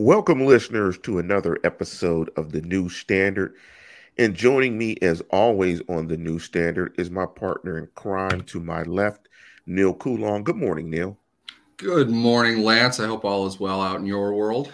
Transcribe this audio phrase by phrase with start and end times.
[0.00, 3.54] Welcome, listeners, to another episode of the New Standard.
[4.16, 8.60] And joining me, as always, on the New Standard is my partner in crime to
[8.60, 9.28] my left,
[9.66, 10.42] Neal Coolong.
[10.42, 11.18] Good morning, Neal.
[11.76, 12.98] Good morning, Lance.
[12.98, 14.72] I hope all is well out in your world.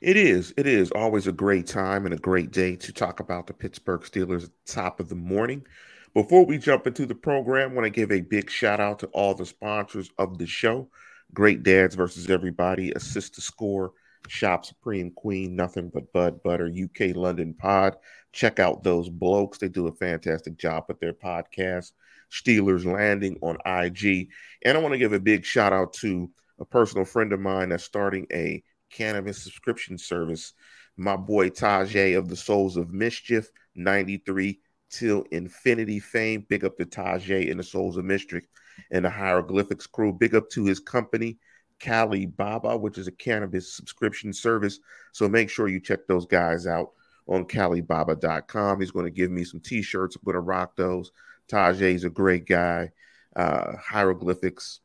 [0.00, 0.54] It is.
[0.56, 4.02] It is always a great time and a great day to talk about the Pittsburgh
[4.02, 5.66] Steelers at the top of the morning.
[6.14, 9.06] Before we jump into the program, I want to give a big shout out to
[9.08, 10.88] all the sponsors of the show.
[11.34, 13.92] Great Dads versus Everybody, Assist to Score,
[14.28, 17.96] Shop Supreme Queen, Nothing But Bud Butter, UK London Pod.
[18.32, 19.58] Check out those blokes.
[19.58, 21.92] They do a fantastic job with their podcast.
[22.30, 24.28] Steelers Landing on IG.
[24.64, 27.70] And I want to give a big shout out to a personal friend of mine
[27.70, 30.52] that's starting a cannabis subscription service.
[30.96, 34.60] My boy Tajai of the Souls of Mischief, 93
[34.90, 36.46] till infinity fame.
[36.48, 38.44] Big up to Tajai and the Souls of Mischief
[38.90, 40.12] and the hieroglyphics crew.
[40.12, 41.38] Big up to his company,
[41.78, 44.80] Cali Baba, which is a cannabis subscription service.
[45.12, 46.90] So make sure you check those guys out
[47.26, 48.80] on calibaba.com.
[48.80, 50.16] He's going to give me some t-shirts.
[50.16, 51.12] I'm going to rock those.
[51.48, 52.90] Tajai's a great guy.
[53.34, 54.80] Uh, hieroglyphics,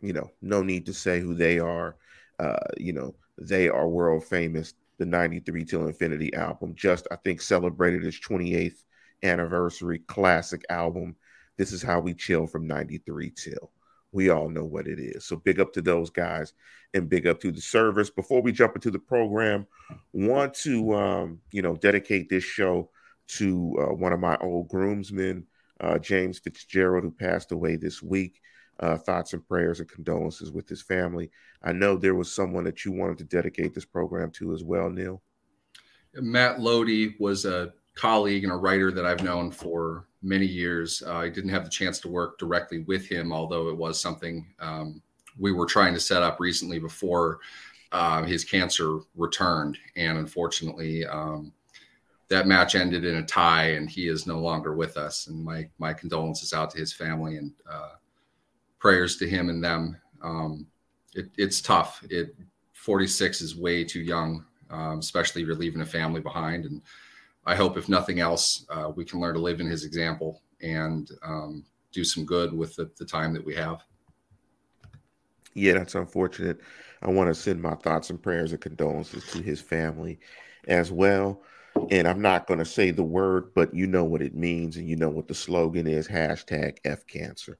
[0.00, 1.96] you know, no need to say who they are.
[2.38, 4.74] Uh, you know, they are world famous.
[4.98, 8.82] The 93 Till Infinity album just, I think, celebrated its 28th
[9.22, 11.16] anniversary classic album.
[11.56, 13.72] This is how we chill from 93 till.
[14.12, 15.24] We all know what it is.
[15.24, 16.52] So big up to those guys
[16.94, 18.10] and big up to the service.
[18.10, 19.66] Before we jump into the program,
[20.12, 22.90] want to um, you know dedicate this show
[23.28, 25.44] to uh, one of my old groomsmen,
[25.80, 28.40] uh, James Fitzgerald, who passed away this week.
[28.78, 31.30] Uh, thoughts and prayers and condolences with his family.
[31.62, 34.90] I know there was someone that you wanted to dedicate this program to as well,
[34.90, 35.22] Neal.
[36.12, 41.02] Matt Lodi was a colleague and a writer that I've known for many years.
[41.06, 44.46] Uh, I didn't have the chance to work directly with him, although it was something
[44.60, 45.00] um,
[45.38, 47.38] we were trying to set up recently before
[47.92, 49.78] uh, his cancer returned.
[49.94, 51.52] And unfortunately, um,
[52.28, 55.28] that match ended in a tie, and he is no longer with us.
[55.28, 57.92] And my my condolences out to his family and uh,
[58.78, 59.96] prayers to him and them.
[60.22, 60.66] Um,
[61.14, 62.04] it, it's tough.
[62.10, 62.34] It
[62.72, 66.82] 46 is way too young, um, especially if you're leaving a family behind and
[67.46, 71.08] I hope, if nothing else, uh, we can learn to live in his example and
[71.22, 73.84] um, do some good with the, the time that we have.
[75.54, 76.60] Yeah, that's unfortunate.
[77.02, 80.18] I want to send my thoughts and prayers and condolences to his family
[80.66, 81.42] as well.
[81.90, 84.88] And I'm not going to say the word, but you know what it means, and
[84.88, 87.58] you know what the slogan is: hashtag F cancer.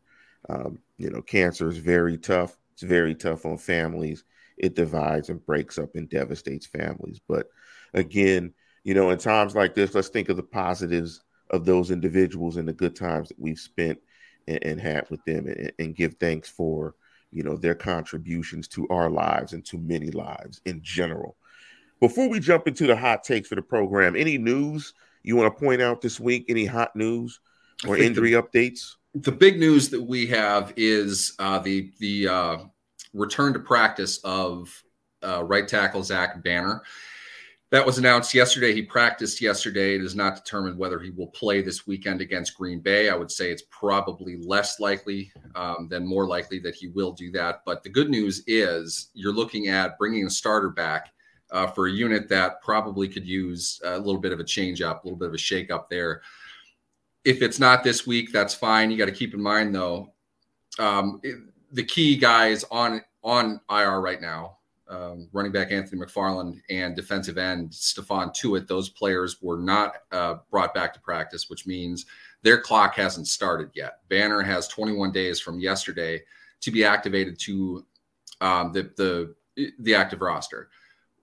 [0.48, 2.56] Um, you know, cancer is very tough.
[2.72, 4.24] It's very tough on families.
[4.56, 7.20] It divides and breaks up and devastates families.
[7.28, 7.48] But
[7.94, 8.54] again,
[8.86, 11.20] you know, in times like this, let's think of the positives
[11.50, 13.98] of those individuals and the good times that we've spent
[14.46, 16.94] and, and had with them and, and give thanks for,
[17.32, 21.36] you know, their contributions to our lives and to many lives in general.
[21.98, 25.60] Before we jump into the hot takes for the program, any news you want to
[25.60, 26.44] point out this week?
[26.48, 27.40] Any hot news
[27.88, 28.92] or injury the, updates?
[29.16, 32.56] The big news that we have is uh, the the uh,
[33.12, 34.80] return to practice of
[35.24, 36.82] uh, right tackle Zach Banner.
[37.72, 38.72] That was announced yesterday.
[38.72, 39.96] He practiced yesterday.
[39.96, 43.10] It is not determined whether he will play this weekend against Green Bay.
[43.10, 47.32] I would say it's probably less likely um, than more likely that he will do
[47.32, 47.62] that.
[47.66, 51.12] But the good news is you're looking at bringing a starter back
[51.50, 55.02] uh, for a unit that probably could use a little bit of a change up,
[55.02, 56.22] a little bit of a shake up there.
[57.24, 58.92] If it's not this week, that's fine.
[58.92, 60.12] You got to keep in mind though,
[60.78, 61.36] um, it,
[61.72, 64.58] the key guys on on IR right now
[64.88, 70.36] um, running back Anthony McFarland and defensive end Stephon Tuitt, those players were not uh,
[70.50, 72.06] brought back to practice, which means
[72.42, 74.00] their clock hasn't started yet.
[74.08, 76.22] Banner has 21 days from yesterday
[76.60, 77.84] to be activated to
[78.40, 79.34] um, the, the
[79.78, 80.68] the active roster.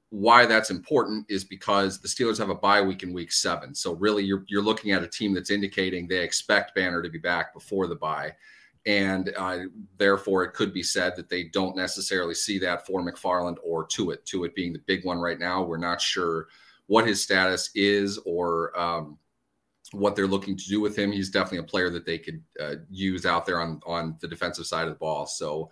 [0.10, 3.74] Why that's important is because the Steelers have a bye week in week seven.
[3.74, 7.20] So really, you're you're looking at a team that's indicating they expect Banner to be
[7.20, 8.34] back before the bye
[8.86, 9.60] and uh,
[9.98, 14.26] therefore it could be said that they don't necessarily see that for McFarland or Tuitt.
[14.26, 16.48] To it being the big one right now, we're not sure
[16.88, 19.18] what his status is or um,
[19.92, 21.12] what they're looking to do with him.
[21.12, 24.66] He's definitely a player that they could uh, use out there on on the defensive
[24.66, 25.26] side of the ball.
[25.26, 25.70] So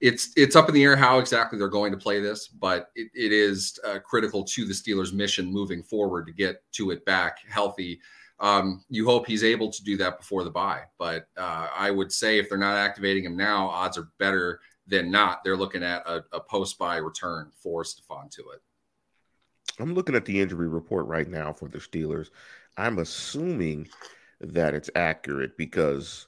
[0.00, 3.10] it's it's up in the air how exactly they're going to play this, but it,
[3.14, 8.00] it is uh, critical to the Steelers' mission moving forward to get Tuitt back healthy
[8.40, 10.82] um, you hope he's able to do that before the bye.
[10.98, 15.10] But uh, I would say if they're not activating him now, odds are better than
[15.10, 15.44] not.
[15.44, 18.60] They're looking at a, a post bye return for Stephon Tuitt.
[19.78, 22.30] I'm looking at the injury report right now for the Steelers.
[22.76, 23.88] I'm assuming
[24.40, 26.26] that it's accurate because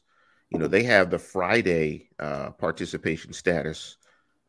[0.50, 3.96] you know they have the Friday uh, participation status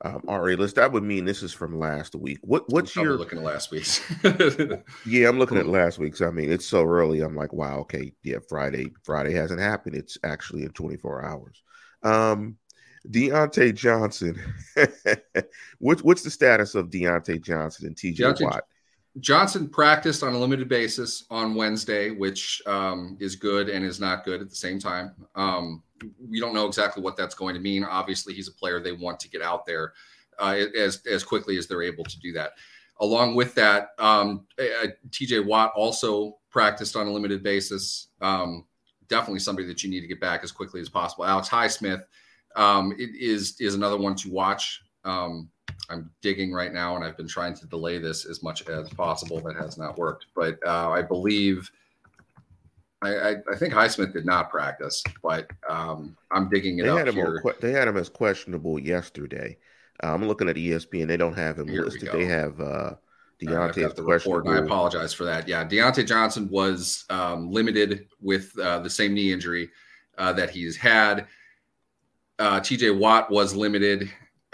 [0.05, 0.73] Um, all right, let's.
[0.73, 2.39] That would mean this is from last week.
[2.41, 4.01] What what's your looking at last week's?
[5.05, 6.21] yeah, I'm looking at last week's.
[6.21, 7.21] I mean, it's so early.
[7.21, 8.91] I'm like, wow, okay, yeah, Friday.
[9.03, 9.95] Friday hasn't happened.
[9.95, 11.63] It's actually in 24 hours.
[12.03, 12.57] Um,
[13.09, 14.41] Diontae Johnson.
[15.79, 18.63] what's what's the status of Diontae Johnson and TJ Diontae, Watt?
[19.19, 24.25] Johnson practiced on a limited basis on Wednesday, which um, is good and is not
[24.25, 25.13] good at the same time.
[25.35, 25.83] Um,
[26.29, 27.83] we don't know exactly what that's going to mean.
[27.83, 29.93] Obviously, he's a player they want to get out there
[30.39, 32.53] uh, as as quickly as they're able to do that.
[32.99, 38.09] Along with that, um, TJ Watt also practiced on a limited basis.
[38.21, 38.65] Um,
[39.07, 41.25] definitely somebody that you need to get back as quickly as possible.
[41.25, 42.03] Alex Highsmith
[42.55, 44.81] um, is is another one to watch.
[45.03, 45.49] Um,
[45.89, 49.39] I'm digging right now, and I've been trying to delay this as much as possible.
[49.41, 51.69] That has not worked, but uh, I believe
[53.03, 57.07] I, I, think Highsmith did not practice, but um, I'm digging it they up had
[57.09, 57.41] him here.
[57.43, 59.57] On, they had him as questionable yesterday.
[60.01, 61.07] Uh, I'm looking at ESPN.
[61.07, 62.09] They don't have him here listed.
[62.11, 62.93] They have uh,
[63.41, 64.49] Diontae as the questionable.
[64.49, 65.47] I apologize for that.
[65.47, 69.69] Yeah, Diontae Johnson was um, limited with uh, the same knee injury
[70.17, 71.27] uh, that he's had.
[72.39, 74.11] Uh, TJ Watt was limited.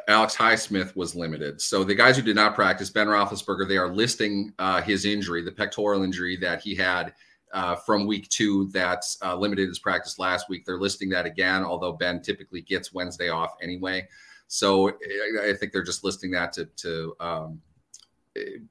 [0.10, 1.62] Alex Highsmith was limited.
[1.62, 5.44] So the guys who did not practice, Ben Roethlisberger, they are listing uh, his injury,
[5.44, 7.14] the pectoral injury that he had–
[7.52, 10.66] uh, from week two that's uh, limited his practice last week.
[10.66, 14.08] They're listing that again, although Ben typically gets Wednesday off anyway.
[14.48, 17.62] So I think they're just listing that to, to um,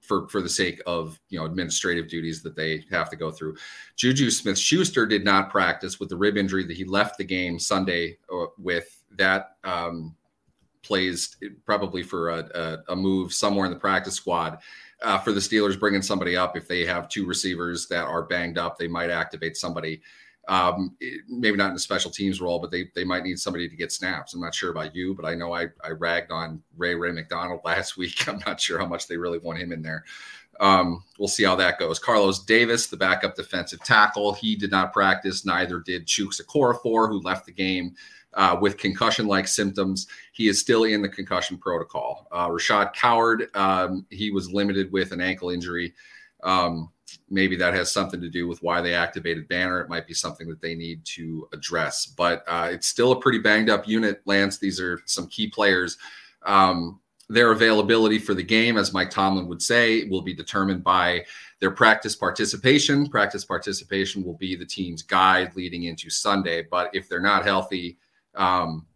[0.00, 3.56] for for the sake of you know administrative duties that they have to go through.
[3.96, 7.58] Juju Smith Schuster did not practice with the rib injury that he left the game
[7.58, 8.94] Sunday uh, with.
[9.16, 10.14] That um,
[10.88, 11.36] plays
[11.66, 12.38] probably for a,
[12.88, 14.58] a, a move somewhere in the practice squad
[15.02, 16.56] uh, for the Steelers bringing somebody up.
[16.56, 20.00] If they have two receivers that are banged up, they might activate somebody.
[20.48, 20.96] Um,
[21.28, 23.92] maybe not in a special teams role, but they they might need somebody to get
[23.92, 24.32] snaps.
[24.32, 27.62] I'm not sure about you, but I know I I ragged on Ray Ray McCloud
[27.64, 28.26] last week.
[28.26, 30.04] I'm not sure how much they really want him in there.
[30.58, 31.98] Um, we'll see how that goes.
[31.98, 35.44] Carlos Davis, the backup defensive tackle, he did not practice.
[35.44, 37.94] Neither did Chuks Okorafor, who left the game
[38.34, 40.06] uh, with concussion-like symptoms.
[40.32, 42.28] He is still in the concussion protocol.
[42.30, 45.94] Uh, Rashad Coward, um, he was limited with an ankle injury.
[46.44, 46.90] Um,
[47.30, 49.80] maybe that has something to do with why they activated Banner.
[49.80, 53.38] It might be something that they need to address, but uh, it's still a pretty
[53.38, 54.22] banged up unit.
[54.24, 55.98] Lance, these are some key players.
[56.44, 57.00] Um,
[57.30, 61.24] their availability for the game, as Mike Tomlin would say, will be determined by
[61.60, 63.08] their practice participation.
[63.08, 66.62] Practice participation will be the team's guide leading into Sunday.
[66.62, 67.98] But if they're not healthy,
[68.38, 68.86] um,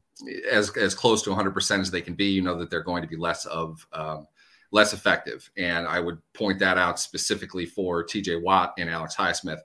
[0.50, 3.08] as as close to 100% as they can be, you know that they're going to
[3.08, 4.26] be less of um,
[4.70, 5.48] less effective.
[5.56, 9.60] And I would point that out specifically for TJ Watt and Alex Highsmith.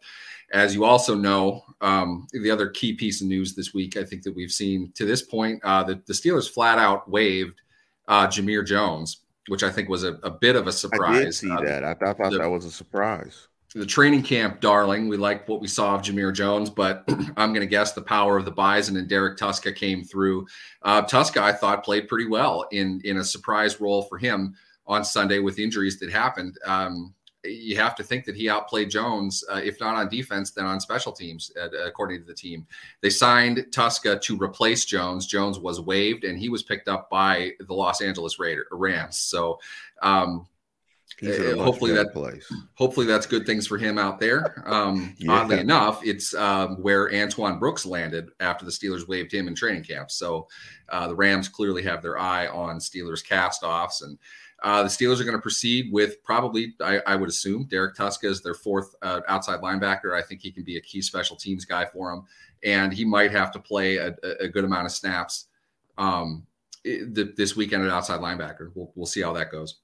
[0.53, 4.23] As you also know, um, the other key piece of news this week, I think
[4.23, 7.61] that we've seen to this point, uh, the, the Steelers flat out waived
[8.07, 11.19] uh, Jamir Jones, which I think was a, a bit of a surprise.
[11.19, 11.83] I did see uh, that.
[11.83, 13.47] I, I thought the, that was a surprise
[13.77, 15.07] the training camp darling.
[15.07, 17.03] We like what we saw of Jamir Jones, but
[17.37, 20.47] I'm going to guess the power of the Bison and Derrek Tuszka came through.
[20.81, 25.03] Uh, Tuszka, I thought, played pretty well in in a surprise role for him on
[25.03, 26.57] Sunday with injuries that happened.
[26.65, 27.13] Um,
[27.43, 30.79] you have to think that he outplayed Jones, uh, if not on defense, then on
[30.79, 32.65] special teams, uh, according to the team.
[33.01, 35.27] They signed Tuszka to replace Jones.
[35.27, 39.17] Jones was waived, and he was picked up by the Los Angeles Raiders, Rams.
[39.17, 39.59] So.
[40.01, 40.47] Um,
[41.57, 42.51] hopefully that place.
[42.75, 44.63] hopefully that's good things for him out there.
[44.65, 45.31] Um, yeah.
[45.31, 49.83] Oddly enough, it's um, where Antoine Brooks landed after the Steelers waived him in training
[49.83, 50.11] camp.
[50.11, 50.47] So
[50.89, 54.17] uh, the Rams clearly have their eye on Steelers castoffs, and
[54.63, 58.25] uh, the Steelers are going to proceed with probably, I, I, would assume, Derrek Tuszka
[58.25, 60.13] is their fourth uh, outside linebacker.
[60.13, 62.25] I think he can be a key special teams guy for them,
[62.63, 65.45] and he might have to play a, a good amount of snaps
[65.97, 66.45] um,
[66.83, 68.71] this weekend at outside linebacker.
[68.73, 69.79] We'll, we'll see how that goes.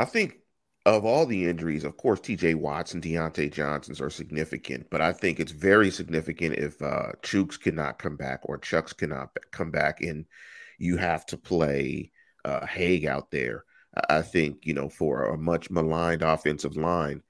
[0.00, 0.38] I think
[0.86, 5.12] of all the injuries, of course, TJ Watts and Diontae Johnson's are significant, but I
[5.12, 10.00] think it's very significant if uh, Chuks cannot come back or Chuks cannot come back
[10.00, 10.24] and
[10.78, 12.12] you have to play
[12.46, 13.64] uh, Haeg out there.
[14.08, 17.22] I think, you know, for a much maligned offensive line,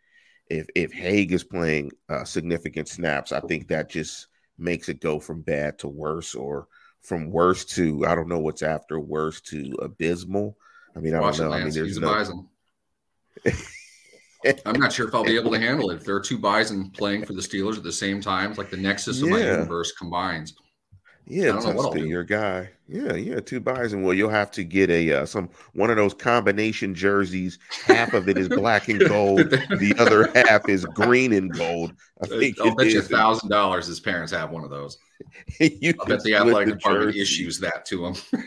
[0.46, 5.18] if, if Haeg is playing uh, significant snaps, I think that just makes it go
[5.18, 6.68] from bad to worse or
[7.02, 10.56] from worse to, I don't know what's after worse to abysmal.
[10.94, 11.52] I mean, I don't know.
[11.52, 12.50] I mean, there's no,
[14.64, 15.96] I'm not sure if I'll be able to handle it.
[15.96, 18.70] If there are two Bison playing for the Steelers at the same time, it's like
[18.70, 19.34] the nexus of yeah.
[19.34, 20.54] my universe combines.
[21.26, 22.70] Yeah, Tuszka, your guy.
[22.92, 26.12] Yeah, yeah, two Bison Well, you'll have to get a uh, some one of those
[26.12, 27.56] combination jerseys.
[27.84, 31.92] Half of it is black and gold, the other half is green and gold.
[32.20, 34.98] I think I'll bet you a thousand dollars his parents have one of those.
[35.60, 38.14] you I bet the athletic the department issues that to him.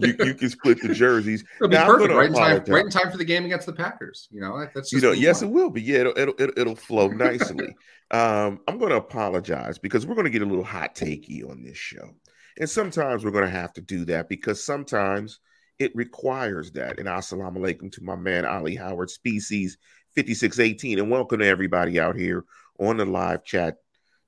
[0.00, 1.44] you, you, can split the jerseys.
[1.60, 3.72] It'll be now, perfect, right in, time, right in time for the game against the
[3.72, 4.26] Packers.
[4.32, 5.82] You know, that's you know, yes, it will be.
[5.82, 7.76] Yeah, it'll it'll, it'll, it'll flow nicely.
[8.10, 11.62] um, I'm going to apologize because we're going to get a little hot takey on
[11.62, 12.10] this show.
[12.58, 15.40] And sometimes we're going to have to do that because sometimes
[15.78, 16.98] it requires that.
[16.98, 19.76] And assalamu alaikum to my man Ali Howard, species
[20.14, 21.00] 5618.
[21.00, 22.44] And welcome to everybody out here
[22.78, 23.78] on the live chat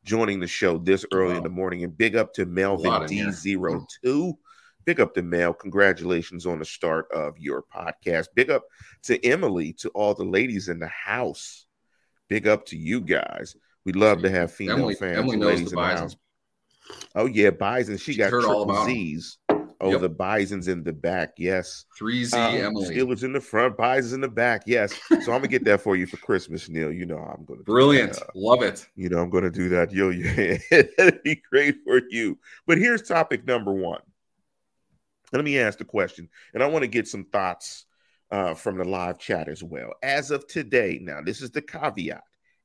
[0.04, 1.38] joining the show this early wow.
[1.38, 1.84] in the morning.
[1.84, 4.34] And big up to Melvin D02.
[4.84, 5.52] Big up to Mel.
[5.52, 8.26] Congratulations on the start of your podcast.
[8.34, 8.64] Big up
[9.04, 11.66] to Emily, to all the ladies in the house.
[12.28, 13.56] Big up to you guys.
[13.84, 15.18] We love to have female Emily, fans.
[15.18, 16.16] Emily knows the, the house.
[17.14, 17.96] Oh yeah, Bison.
[17.96, 19.38] She got heard triple Z's.
[19.80, 20.00] Oh, yep.
[20.00, 21.34] the Bison's in the back.
[21.36, 21.84] Yes.
[21.96, 22.94] Three Z um, Emily.
[22.94, 24.62] Steelers in the front, Bison's in the back.
[24.66, 24.98] Yes.
[25.08, 26.90] So I'm gonna get that for you for Christmas, Neal.
[26.90, 28.20] You know I'm gonna brilliant.
[28.20, 28.86] Uh, Love it.
[28.96, 29.92] You know I'm gonna do that.
[29.92, 30.56] Yo, yeah,
[30.96, 32.38] that'd be great for you.
[32.66, 34.00] But here's topic number one.
[35.32, 37.84] Let me ask the question, and I want to get some thoughts
[38.30, 39.92] uh, from the live chat as well.
[40.02, 42.22] As of today, now this is the caveat.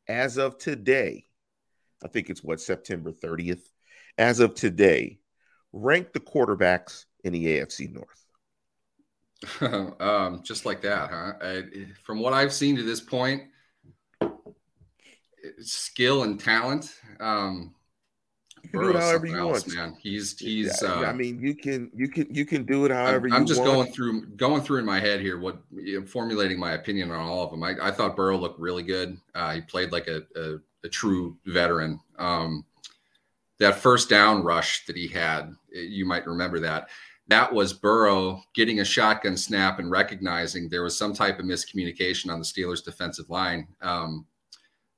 [0.07, 1.25] As of today,
[2.03, 3.61] I think it's what September 30th
[4.17, 5.19] as of today,
[5.73, 8.25] rank the quarterbacks in the AFC North.
[9.99, 11.33] um, just like that, huh?
[11.41, 11.63] I,
[12.03, 13.43] from what I've seen to this point,
[15.59, 16.93] skill and talent.
[17.19, 17.73] Um,
[18.63, 19.97] you can do it however you else, want, man.
[19.99, 20.79] He's he's.
[20.83, 23.45] Yeah, uh, I mean, you can you can you can do it however I'm, I'm
[23.45, 23.73] just want.
[23.73, 25.61] going through going through in my head here what
[26.05, 27.63] formulating my opinion on all of them.
[27.63, 29.17] I, I thought Burrow looked really good.
[29.33, 31.99] Uh, he played like a, a, a true veteran.
[32.19, 32.63] Um,
[33.61, 36.89] that first down rush that he had, you might remember that.
[37.27, 42.31] That was Burrow getting a shotgun snap and recognizing there was some type of miscommunication
[42.31, 43.67] on the Steelers' defensive line.
[43.83, 44.25] Um,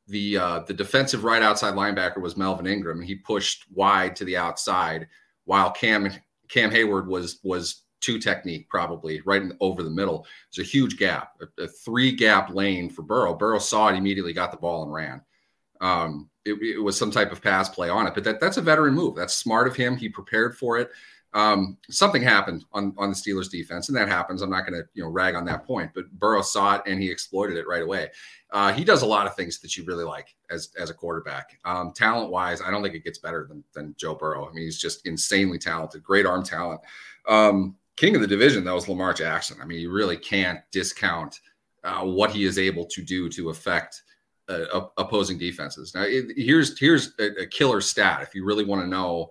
[0.08, 3.01] the uh, the defensive right outside linebacker was Melvin Ingram.
[3.01, 5.10] He pushed wide to the outside,
[5.43, 6.10] while Cam
[6.48, 10.25] Cam Heyward was was two technique probably right in, over the middle.
[10.48, 13.34] It's a huge gap, a, a, three gap lane for Burrow.
[13.34, 15.22] Burrow saw it immediately, got the ball and ran.
[15.79, 18.14] Um, it, it, was some type of pass play on it.
[18.14, 19.16] But that, that's a veteran move.
[19.16, 19.96] That's smart of him.
[19.96, 20.92] He prepared for it.
[21.34, 24.42] Um, something happened on, on the Steelers defense, and that happens.
[24.42, 27.02] I'm not going to you know rag on that point, but Burrow saw it and
[27.02, 28.10] he exploited it right away.
[28.52, 31.58] Uh, he does a lot of things that you really like as as a quarterback.
[31.66, 34.48] Um, talent wise, I don't think it gets better than than Joe Burrow.
[34.48, 36.82] I mean, he's just insanely talented, great arm talent.
[37.28, 39.58] Um, king of the division, that was Lamar Jackson.
[39.62, 41.40] I mean, you really can't discount
[41.84, 44.04] uh, what he is able to do to affect
[44.53, 45.93] uh, opposing defenses.
[45.95, 48.22] Now, it, here's here's a, a, killer stat.
[48.22, 49.29] If you really want to know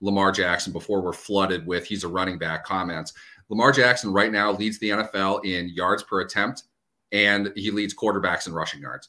[0.00, 3.12] Lamar Jackson before we're flooded with he's a running back comments,
[3.48, 6.64] Lamar Jackson right now leads the NFL in yards per attempt,
[7.12, 9.08] and he leads quarterbacks in rushing yards.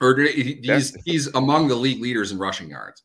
[0.00, 3.02] Or he's he's among the league leaders in rushing yards.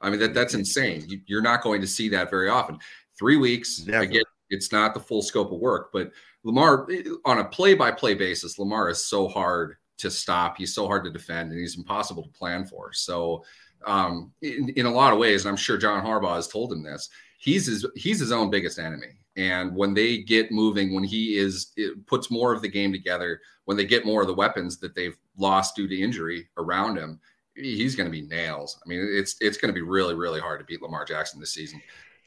[0.00, 1.06] I mean that that's insane.
[1.26, 2.78] You, are not going to see that very often.
[3.18, 4.02] Three weeks Never.
[4.02, 4.24] again.
[4.50, 6.10] It's not the full scope of work, but
[6.44, 6.88] Lamar
[7.24, 10.56] on a play by play basis, Lamar is so hard to stop.
[10.56, 12.92] He's so hard to defend, and he's impossible to plan for.
[12.92, 13.44] So,
[13.86, 16.82] um, in, in, a lot of ways, and I'm sure John Harbaugh has told him
[16.82, 17.08] this.
[17.38, 19.18] He's his he's his own biggest enemy.
[19.36, 21.72] And when they get moving, when he is
[22.06, 25.16] puts more of the game together, when they get more of the weapons that they've
[25.36, 27.18] lost due to injury around him,
[27.56, 28.78] he's going to be nails.
[28.84, 31.54] I mean, it's it's going to be really really hard to beat Lamar Jackson this
[31.54, 31.80] season.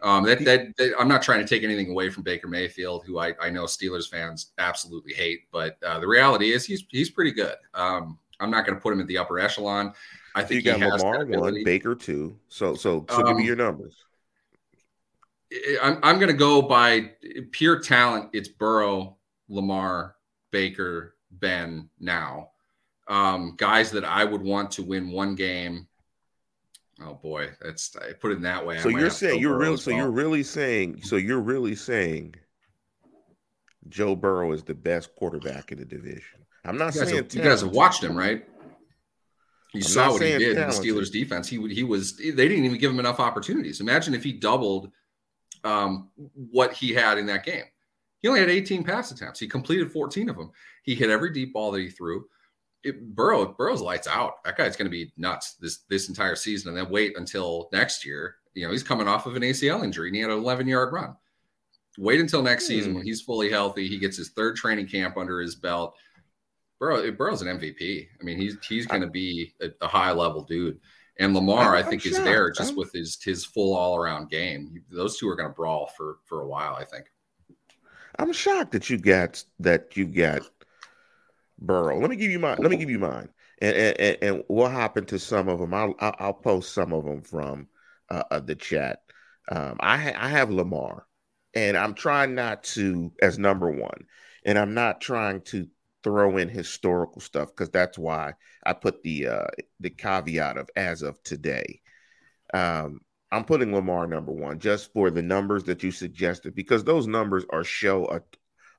[0.06, 3.18] Um, that, that, that, I'm not trying to take anything away from Baker Mayfield, who
[3.18, 7.32] I, I know Steelers fans absolutely hate, but uh, the reality is he's he's pretty
[7.32, 7.56] good.
[7.74, 9.94] Um, I'm not going to put him in the upper echelon.
[10.36, 12.38] I think you got Lamar one, Baker two.
[12.50, 14.06] So so so um, give me um, your numbers.
[15.82, 17.14] I'm I'm going to go by
[17.52, 18.30] pure talent.
[18.32, 19.18] It's Burrow,
[19.50, 20.18] Lamar,
[20.52, 21.90] Baker, Ben.
[22.00, 22.52] Now,
[23.08, 25.88] um, guys that I would want to win one game
[27.04, 28.80] Oh boy, that's I put it in that way.
[28.80, 32.36] So you're saying you're really so you're really saying so you're really saying
[33.90, 36.46] Joe Burrow is the best quarterback in the division.
[36.64, 38.46] I'm not you saying have, you guys have watched him, right?
[39.74, 40.86] You I'm saw what he did talented.
[40.86, 41.50] in the Steelers defense.
[41.50, 43.82] He he was they didn't even give him enough opportunities.
[43.82, 44.92] Imagine if he doubled
[45.66, 47.66] um, what he had in that game.
[48.22, 49.40] He only had 18 pass attempts.
[49.40, 50.52] He completed 14 of them.
[50.84, 52.26] He hit every deep ball that he threw
[52.86, 54.44] it, Burrow Burrow's lights out.
[54.46, 58.06] That guy's going to be nuts this this entire season, and then wait until next
[58.06, 58.36] year.
[58.54, 60.94] You know, he's coming off of an ACL injury, and he had an 11 yard
[60.94, 61.16] run.
[61.98, 63.08] Wait until next season when hmm.
[63.08, 63.88] he's fully healthy.
[63.88, 65.96] He gets his third training camp under his belt.
[66.80, 68.08] Burrow Burrow's an MVP.
[68.20, 70.80] I mean, he's he's going to be a, a, high level dude.
[71.20, 72.78] And Lamar, I'm, I think, is there just I'm...
[72.78, 74.84] with his his full all around game.
[74.92, 76.76] Those two are going to brawl for for a while.
[76.76, 77.06] I think.
[78.18, 80.42] I'm shocked that you got that you got
[81.60, 82.00] Burrow.
[82.00, 82.58] Let me give you mine.
[82.60, 83.30] Let me give you mine,
[83.62, 85.74] and and, and we'll hop into some of them.
[85.74, 87.68] I'll I'll post some of them from
[88.10, 89.00] uh, the chat.
[89.52, 91.06] Um, I ha- I have Lamar,
[91.54, 94.06] and I'm trying not to as number one,
[94.46, 95.68] and I'm not trying to
[96.04, 98.34] throw in historical stuff because that's why
[98.64, 99.48] I put the uh,
[99.80, 101.82] the caveat of as of today.
[102.54, 107.08] Um, I'm putting Lamar number one just for the numbers that you suggested because those
[107.08, 108.22] numbers are show a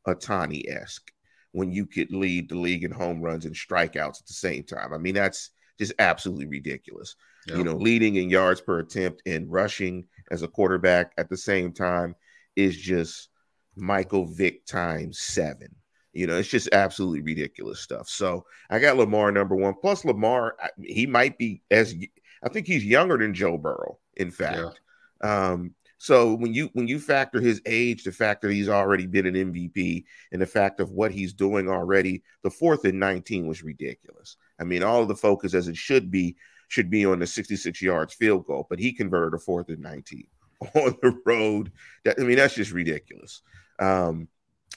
[0.08, 1.10] Ohtani esque
[1.56, 4.92] when you could lead the league in home runs and strikeouts at the same time.
[4.92, 7.16] I mean, that's just absolutely ridiculous.
[7.46, 11.72] You know, leading in yards per attempt and rushing as a quarterback at the same
[11.72, 12.14] time
[12.56, 13.30] is just
[13.74, 15.74] Michael Vick times seven.
[16.12, 18.10] You know, it's just absolutely ridiculous stuff.
[18.10, 19.74] So I got Lamar number one.
[19.80, 21.94] Plus, Lamar, he might be as
[22.42, 23.98] I think he's younger than Joe Burrow.
[24.18, 24.80] In fact,
[25.22, 25.52] yeah.
[25.52, 29.26] um, so when you when you factor his age, the fact that he's already been
[29.26, 33.62] an MVP, and the fact of what he's doing already, the fourth and nineteen was
[33.62, 34.36] ridiculous.
[34.60, 36.36] I mean, all of the focus as it should be
[36.68, 40.26] should be on the 66 yards field goal, but he converted a fourth and 19
[40.74, 41.70] on the road.
[42.04, 43.42] That I mean, that's just ridiculous.
[43.78, 44.28] Um,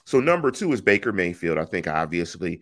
[0.06, 1.58] so number two is Baker Mayfield.
[1.58, 2.62] I think obviously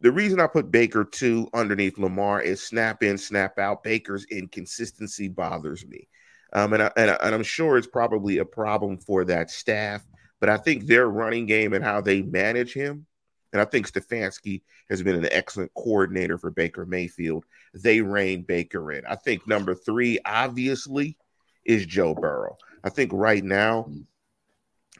[0.00, 3.82] the reason I put Baker two underneath Lamar is snap in, snap out.
[3.82, 6.08] Baker's inconsistency bothers me.
[6.52, 10.04] Um, and, I, and, I, and I'm sure it's probably a problem for that staff,
[10.40, 13.06] but I think their running game and how they manage him,
[13.52, 17.44] and I think Stefanski has been an excellent coordinator for Baker Mayfield.
[17.74, 19.04] They rein Baker in.
[19.06, 21.16] I think number three, obviously,
[21.64, 22.58] is Joe Burrow.
[22.82, 23.90] I think right now,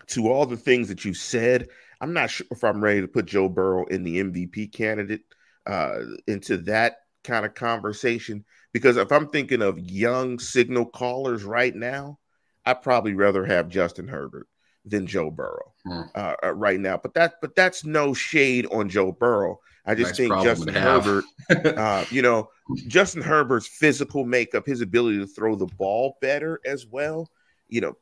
[0.08, 1.68] to all the things that you said,
[2.00, 5.22] I'm not sure if I'm ready to put Joe Burrow in the MVP candidate
[5.66, 11.74] uh, into that kind of conversation because if I'm thinking of young signal callers right
[11.74, 12.18] now,
[12.64, 14.46] I'd probably rather have Justin Herbert
[14.84, 16.02] than Joe Burrow hmm.
[16.14, 16.96] uh, uh, right now.
[16.96, 19.60] But that but that's no shade on Joe Burrow.
[19.86, 22.50] I just nice think Justin Herbert, uh, you know,
[22.86, 27.30] Justin Herbert's physical makeup, his ability to throw the ball better as well.
[27.68, 27.96] You know,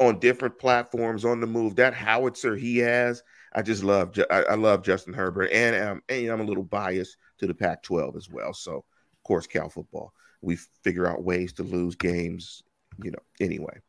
[0.00, 1.76] on different platforms on the move.
[1.76, 3.22] That howitzer he has,
[3.54, 4.18] I just love.
[4.30, 8.16] I, I love Justin Herbert, and, um, and I'm a little biased to the Pac-12
[8.16, 8.52] as well.
[8.52, 8.84] So,
[9.24, 10.12] course, Cal football.
[10.40, 12.62] We figure out ways to lose games.
[13.02, 13.80] You know, anyway,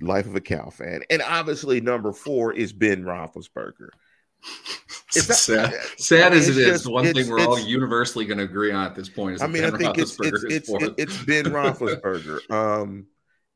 [0.00, 3.88] life of a Cal fan, and obviously number four is Ben Roethlisberger.
[5.14, 8.44] It's not, sad, sad as it is, just, one thing we're all universally going to
[8.44, 9.42] agree on at this point is.
[9.42, 12.50] I mean, ben I think it's it's it's, it's Ben Roethlisberger.
[12.50, 13.06] um,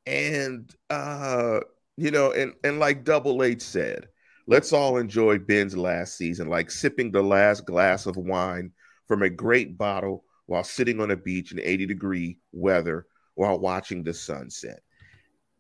[0.07, 1.61] and uh,
[1.97, 4.09] you know, and and like Double H said,
[4.47, 8.73] let's all enjoy Ben's last season, like sipping the last glass of wine
[9.09, 14.03] from a great bottle while sitting on a beach in 80 degree weather while watching
[14.03, 14.81] the sunset.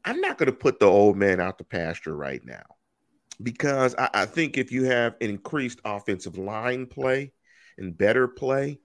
[0.04, 2.64] I'm not going to put the old man out the pasture right now
[3.42, 7.32] because I, I, think if you have increased offensive line play
[7.76, 8.78] and better play,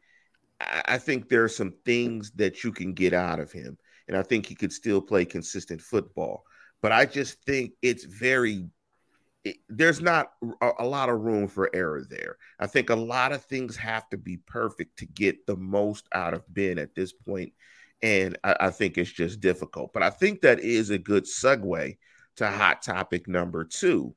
[0.59, 4.17] I, I think there are some things that you can get out of him and
[4.17, 6.43] I think he could still play consistent football.
[6.81, 8.65] But I just think it's very
[9.69, 12.37] there's not a, a, lot of room for error there.
[12.59, 16.33] I think a lot of things have to be perfect to get the most out
[16.33, 17.53] of Ben at this point,
[18.01, 19.93] and I, I think it's just difficult.
[19.93, 21.97] But I think that is a good segue
[22.35, 24.15] to hot topic number two.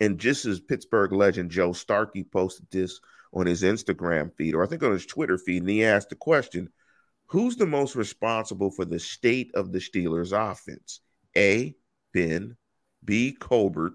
[0.00, 3.00] And just as Pittsburgh legend Joe Starkey posted this
[3.32, 6.16] on his Instagram feed, or I think on his Twitter feed, and he asked the
[6.16, 6.70] question
[7.26, 11.00] Who's the most responsible for the state of the Steelers offense?
[11.36, 11.74] A.
[12.12, 12.56] Ben,
[13.04, 13.32] B.
[13.32, 13.94] Colbert,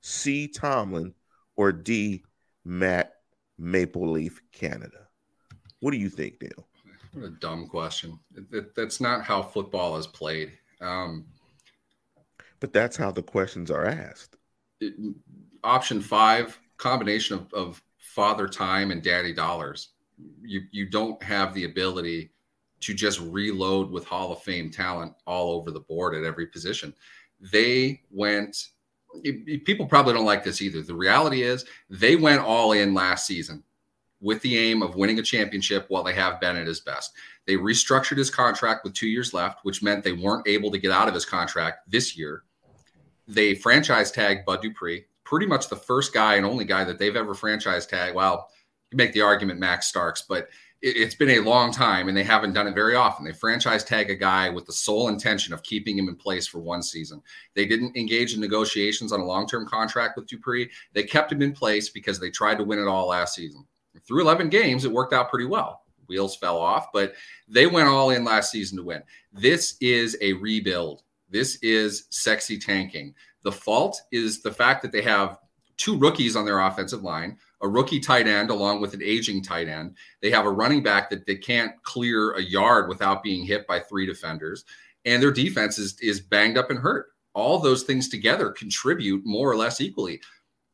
[0.00, 0.48] C.
[0.48, 1.14] Tomlin,
[1.56, 2.24] or D.
[2.64, 3.14] Matt
[3.58, 5.08] Maple Leaf Canada?
[5.80, 6.68] What do you think, Neal?
[7.12, 8.18] What a dumb question.
[8.76, 10.52] that's not how football is played.
[10.80, 11.26] Um,
[12.60, 14.36] but that's how the questions are asked.
[14.80, 14.94] It,
[15.64, 19.90] option five, combination of, of father time and daddy dollars.
[20.42, 22.30] You you don't have the ability
[22.80, 26.94] to just reload with Hall of Fame talent all over the board at every position.
[27.40, 28.68] They went,
[29.64, 30.82] people probably don't like this either.
[30.82, 33.62] The reality is they went all in last season
[34.20, 37.12] with the aim of winning a championship while they have been at his best.
[37.46, 40.90] They restructured his contract with two years left, which meant they weren't able to get
[40.90, 42.42] out of his contract this year.
[43.26, 47.16] They franchise tagged Bud Dupree, pretty much the first guy and only guy that they've
[47.16, 48.16] ever franchise tagged.
[48.16, 48.48] Well,
[48.90, 50.48] you make the argument Max Starks, but
[50.82, 53.24] it, has been a long time and they haven't done it very often.
[53.24, 56.58] They franchise tag a guy with the sole intention of keeping him in place for
[56.58, 57.22] one season.
[57.54, 60.70] They didn't engage in negotiations on a long term contract with Dupree.
[60.92, 63.66] They kept him in place because they tried to win it all last season.
[64.06, 65.82] Through 11 games, it worked out pretty well.
[66.06, 67.14] wheels fell off, but
[67.48, 69.02] they went all in last season to win.
[69.32, 71.02] This is a rebuild.
[71.28, 73.14] This is sexy tanking.
[73.42, 75.38] The fault is the fact that they have
[75.76, 79.68] two rookies on their offensive line, a rookie tight end along with an aging tight
[79.68, 79.96] end.
[80.20, 83.80] They have a running back that they can't clear a yard without being hit by
[83.80, 84.64] three defenders,
[85.04, 87.08] and their defense is is banged up and hurt.
[87.34, 90.20] All those things together contribute more or less equally.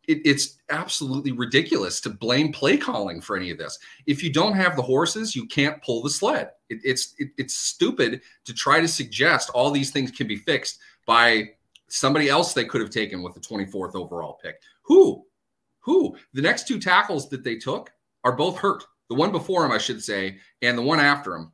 [0.06, 3.78] It, it's absolutely ridiculous to blame play calling for any of this.
[4.06, 6.50] If you don't have the horses, you can't pull the sled.
[6.68, 10.78] It, it's it, it's stupid to try to suggest all these things can be fixed
[11.06, 11.50] by
[11.88, 14.56] somebody else they could have taken with the 24th overall pick.
[14.82, 15.24] Who?
[15.84, 16.16] Who?
[16.32, 17.90] The next two tackles that they took
[18.24, 18.84] are both hurt.
[19.08, 21.52] The one before him, I should say, and the one after him,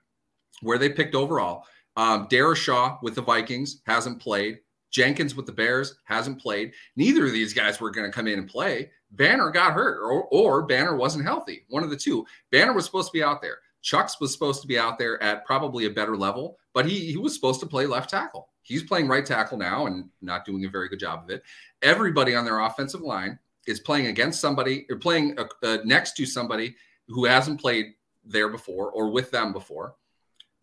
[0.62, 1.64] where they picked overall.
[1.96, 4.60] Um, Shaw with the Vikings hasn't played.
[4.90, 6.72] Jenkins with the Bears hasn't played.
[6.96, 8.90] Neither of these guys were going to come in and play.
[9.12, 11.64] Banner got hurt, or, or Banner wasn't healthy.
[11.68, 12.24] One of the two.
[12.50, 13.58] Banner was supposed to be out there.
[13.82, 17.16] Chuks was supposed to be out there at probably a better level, but he, he
[17.16, 18.48] was supposed to play left tackle.
[18.62, 21.42] He's playing right tackle now and not doing a very good job of it.
[21.82, 26.26] Everybody on their offensive line is playing against somebody or playing uh, uh, next to
[26.26, 26.74] somebody
[27.08, 27.94] who hasn't played
[28.24, 29.94] there before or with them before.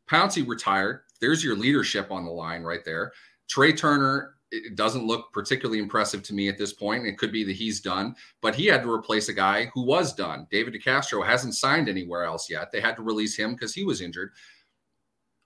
[0.10, 1.02] Pouncey retired.
[1.20, 3.12] There's your leadership on the line right there.
[3.50, 7.06] Trai Turner it doesn't look particularly impressive to me at this point.
[7.06, 10.14] It could be that he's done, but he had to replace a guy who was
[10.14, 10.48] done.
[10.50, 12.72] David DeCastro hasn't signed anywhere else yet.
[12.72, 14.32] They had to release him because he was injured.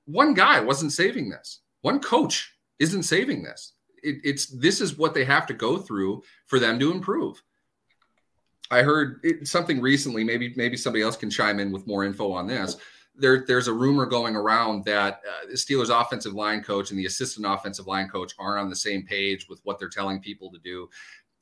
[0.06, 1.62] One guy wasn't saving this.
[1.82, 3.74] One coach isn't saving this.
[4.04, 7.42] It, it's this is what they have to go through for them to improve.
[8.72, 10.24] I heard it, something recently.
[10.24, 12.78] Maybe maybe somebody else can chime in with more info on this.
[13.14, 17.06] There, there's a rumor going around that uh, the Steelers' offensive line coach and the
[17.06, 20.60] assistant offensive line coach aren't on the same page with what they're telling people to
[20.60, 20.90] do.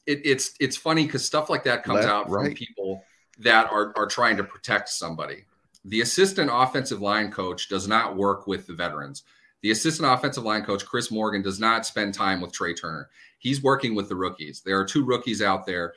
[0.07, 2.55] It, it's it's funny because stuff like that comes Left, out from right.
[2.55, 3.03] people
[3.37, 5.45] that are are trying to protect somebody.
[5.85, 9.23] The assistant offensive line coach does not work with the veterans.
[9.61, 13.09] The assistant offensive line coach, Chris Morgan, does not spend time with Trai Turner.
[13.39, 14.61] He's working with the rookies.
[14.61, 15.93] There are two rookies out there.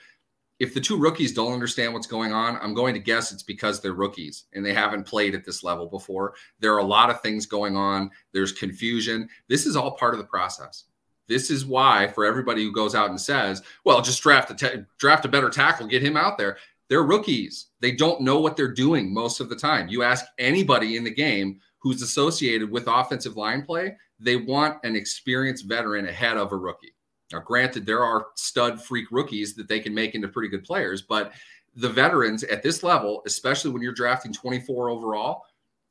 [0.59, 3.81] If the two rookies don't understand what's going on, I'm going to guess it's because
[3.81, 6.35] they're rookies and they haven't played at this level before.
[6.61, 8.11] There are a lot of things going on.
[8.33, 9.29] There's confusion.
[9.49, 10.85] This is all part of the process.
[11.29, 15.25] This is why, for everybody who goes out and says, "Well, just draft a draft
[15.25, 17.69] a better tackle, get him out there," they're rookies.
[17.81, 19.89] They don't know what they're doing most of the time.
[19.89, 24.95] You ask anybody in the game who's associated with offensive line play, they want an
[24.95, 26.95] experienced veteran ahead of a rookie.
[27.33, 31.03] Now, granted, there are stud freak rookies that they can make into pretty good players,
[31.03, 31.33] but
[31.75, 35.43] the veterans at this level, especially when you're drafting 24 overall,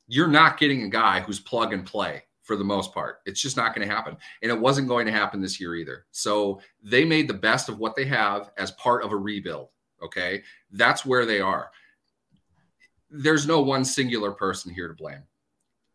[0.06, 3.18] you're not getting a guy who's plug and play for the most part.
[3.26, 4.16] It's just not going to happen.
[4.42, 6.06] And it wasn't going to happen this year either.
[6.10, 9.68] So they made the best of what they have as part of a rebuild.
[10.02, 10.42] Okay.
[10.70, 11.70] That's where they are.
[13.10, 15.22] There's no one singular person here to blame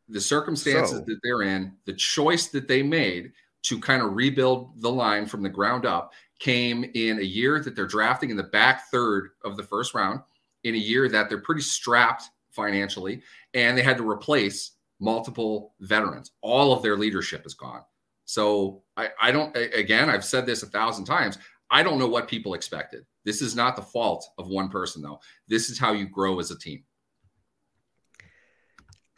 [0.10, 3.32] the circumstances so, that they're in, the choice that they made
[3.64, 7.76] to kind of rebuild the line from the ground up came in a year that
[7.76, 10.22] they're drafting in the back third of the first round,
[10.64, 13.22] in a year that they're pretty strapped financially,
[13.54, 16.32] and they had to replace multiple veterans.
[16.42, 17.82] All of their leadership is gone.
[18.26, 21.38] So I, I don't, again, I've said this a thousand times.
[21.70, 23.06] I don't know what people expected.
[23.26, 25.20] This is not the fault of one person, though.
[25.48, 26.84] This is how you grow as a team.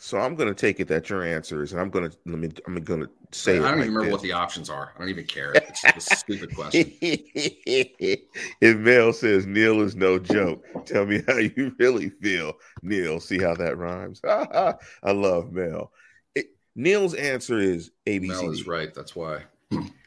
[0.02, 2.40] So I'm going to take it that your answer is, and I'm going to let
[2.40, 2.50] me.
[2.66, 3.58] I'm going to say.
[3.58, 4.12] I don't even like remember this.
[4.14, 4.94] what the options are.
[4.96, 5.52] I don't even care.
[5.54, 6.94] It's a stupid question.
[7.02, 13.20] if Mel says Neal is no joke, tell me how you really feel, Neal.
[13.20, 14.22] See how that rhymes.
[14.26, 15.92] I love Mel.
[16.34, 16.46] It,
[16.78, 18.28] Neal's answer is ABCD.
[18.28, 18.94] Mel is right.
[18.94, 19.44] That's why.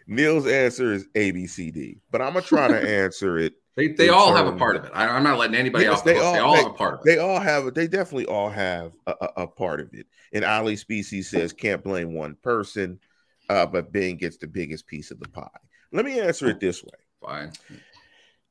[0.06, 4.46] Neal's answer is ABCD, but I'm gonna try to answer it they, they all have
[4.46, 4.90] a part of it.
[4.94, 6.04] I, am not letting anybody yes, off.
[6.04, 7.04] They all, they all, have a part of it.
[7.06, 7.72] They all have.
[7.72, 10.06] They definitely all have a, a, a part of it.
[10.32, 13.00] And Ali Species says can't blame one person,
[13.48, 15.48] uh, but Ben gets the biggest piece of the pie.
[15.90, 16.90] Let me answer it this way.
[17.22, 17.52] Fine.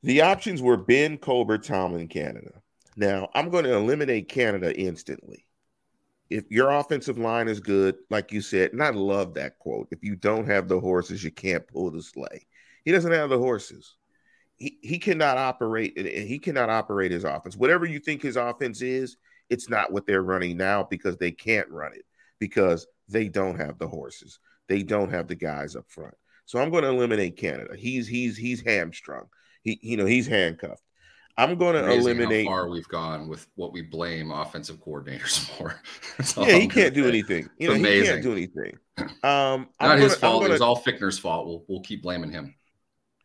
[0.04, 2.54] The options were Ben, Colbert, Tomlin, Canada.
[2.96, 5.46] Now I'm going to eliminate Canada instantly.
[6.32, 9.90] If your offensive line is good, like you said, and I love that quote.
[9.92, 12.48] If you don't have the horses, you can't pull the sleigh.
[12.86, 13.98] He doesn't have the horses
[14.62, 17.58] he, he cannot operate and he cannot operate his offense.
[17.58, 19.17] Whatever you think his offense is,
[19.50, 22.06] it's not what they're running now because they can't run it
[22.39, 24.39] because they don't have the horses.
[24.67, 26.13] They don't have the guys up front.
[26.45, 27.76] So I'm going to eliminate Canada.
[27.76, 29.26] He's he's he's hamstrung.
[29.63, 30.84] He you know he's handcuffed.
[31.38, 32.45] I'm going to eliminate.
[32.45, 36.45] How far we've gone with what we blame offensive coordinators for.
[36.45, 37.50] yeah, he can't do anything.
[37.58, 38.04] You know, amazing.
[38.04, 38.78] he can't do anything.
[39.24, 40.41] Um, Not his fault.
[40.41, 41.47] Gonna, it was all Fichtner's fault.
[41.47, 42.54] We'll we'll keep blaming him.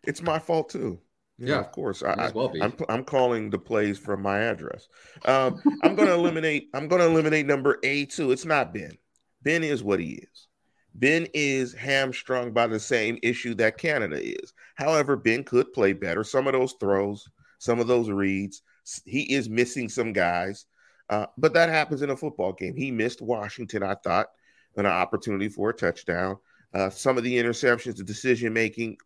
[0.05, 1.01] It's my fault too.
[1.39, 2.03] Yeah, yeah, of course.
[2.03, 4.89] I, well I'm, I'm calling the plays from my address.
[5.27, 6.69] Um, I'm going to eliminate.
[6.73, 8.33] I'm going to eliminate number A too.
[8.33, 8.97] It's not Ben.
[9.43, 10.49] Ben is what he is.
[10.95, 14.55] Ben is hamstrung by the same issue that Canada is.
[14.77, 16.25] However, Ben could play better.
[16.25, 18.63] Some of those throws, some of those reads,
[19.05, 20.65] he is missing some guys.
[21.11, 22.75] Uh, but that happens in a football game.
[22.77, 24.29] He missed Washington, I thought,
[24.77, 26.39] an opportunity for a touchdown.
[26.75, 28.97] Uh, some of the interceptions, the decision making,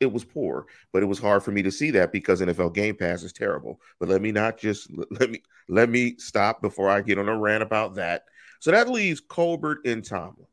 [0.00, 2.96] it was poor, but it was hard for me to see that because NFL Game
[2.96, 3.80] Pass is terrible.
[3.98, 7.38] But let me not just let me let me stop before I get on a
[7.38, 8.24] rant about that.
[8.60, 10.46] So that leaves Colbert and Tomlin.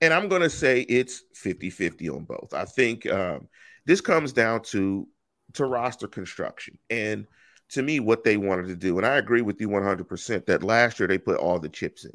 [0.00, 2.54] And I'm going to say it's 50-50 on both.
[2.54, 3.48] I think um,
[3.84, 5.06] this comes down to
[5.54, 7.26] to roster construction and
[7.70, 8.98] to me what they wanted to do.
[8.98, 12.12] And I agree with you 100% that last year they put all the chips in.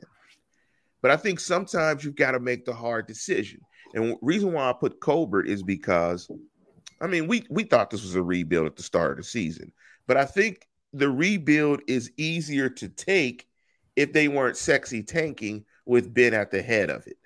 [1.02, 3.62] But I think sometimes you've got to make the hard decision.
[3.96, 6.30] And reason why I put Colbert is because,
[7.02, 9.72] I mean, we we thought this was a rebuild at the start of the season,
[10.06, 13.48] but I think the rebuild is easier to take
[13.96, 17.18] if they weren't sexy tanking with Ben at the head of it.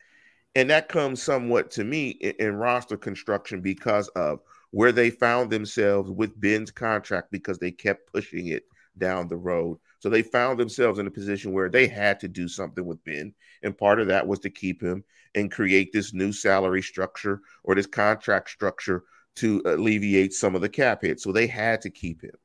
[0.55, 4.39] And that comes somewhat to me in, in roster construction because of
[4.71, 8.63] where they found themselves with Ben's contract because they kept pushing it
[8.97, 12.47] down the road so they found themselves in a position where they had to do
[12.47, 13.33] something with Ben.
[13.63, 15.03] And part of that was to keep him
[15.35, 19.03] and create this new salary structure or this contract structure
[19.35, 21.19] to alleviate some of the cap hit.
[21.19, 22.35] So they had to keep him.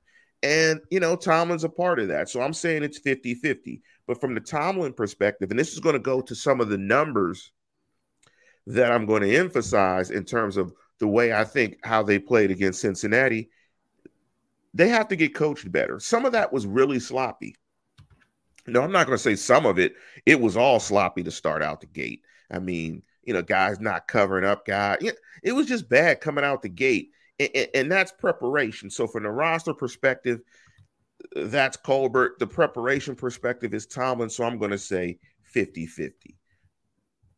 [0.42, 2.28] And, you know, Tomlin's a part of that.
[2.28, 3.80] So I'm saying it's 50 50.
[4.06, 6.76] But from the Tomlin perspective, and this is going to go to some of the
[6.76, 7.52] numbers
[8.66, 12.50] that I'm going to emphasize in terms of the way I think how they played
[12.50, 13.50] against Cincinnati
[14.74, 16.00] they have to get coached better.
[16.00, 17.54] Some of that was really sloppy.
[18.66, 19.94] No, I'm not going to say some of it.
[20.26, 22.22] It was all sloppy to start out the gate.
[22.50, 24.98] I mean, you know, guys not covering up guys.
[25.42, 27.10] It was just bad coming out the gate.
[27.38, 28.90] And, and that's preparation.
[28.90, 30.40] So, from the roster perspective,
[31.34, 32.38] that's Colbert.
[32.38, 34.30] The preparation perspective is Tomlin.
[34.30, 36.36] So, I'm going to say 50 50.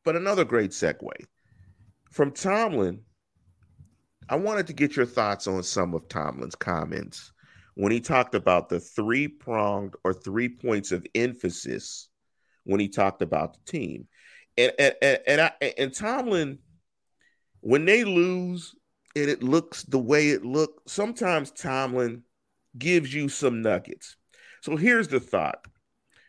[0.05, 1.11] But another great segue
[2.12, 3.03] from Tomlin
[4.29, 7.33] I wanted to get your thoughts on some of Tomlin's comments
[7.75, 12.09] when he talked about the three pronged or three points of emphasis
[12.65, 14.09] when he talked about the team.
[14.59, 16.59] And and and, and, I, and Tomlin,
[17.61, 18.75] when they lose
[19.15, 22.23] and it looks the way it looked, sometimes Tomlin
[22.77, 24.17] gives you some nuggets.
[24.61, 25.65] So here's the thought.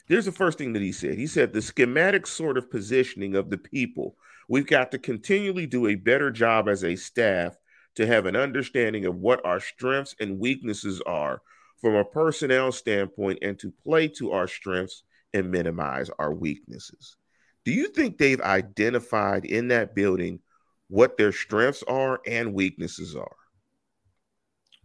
[0.07, 1.17] Here's the first thing that he said.
[1.17, 4.15] He said the schematic sort of positioning of the people.
[4.47, 7.57] We've got to continually do a better job as a staff
[7.97, 11.41] to have an understanding of what our strengths and weaknesses are
[11.81, 17.17] from a personnel standpoint and to play to our strengths and minimize our weaknesses.
[17.65, 20.39] Do you think they've identified in that building
[20.87, 23.35] what their strengths are and weaknesses are?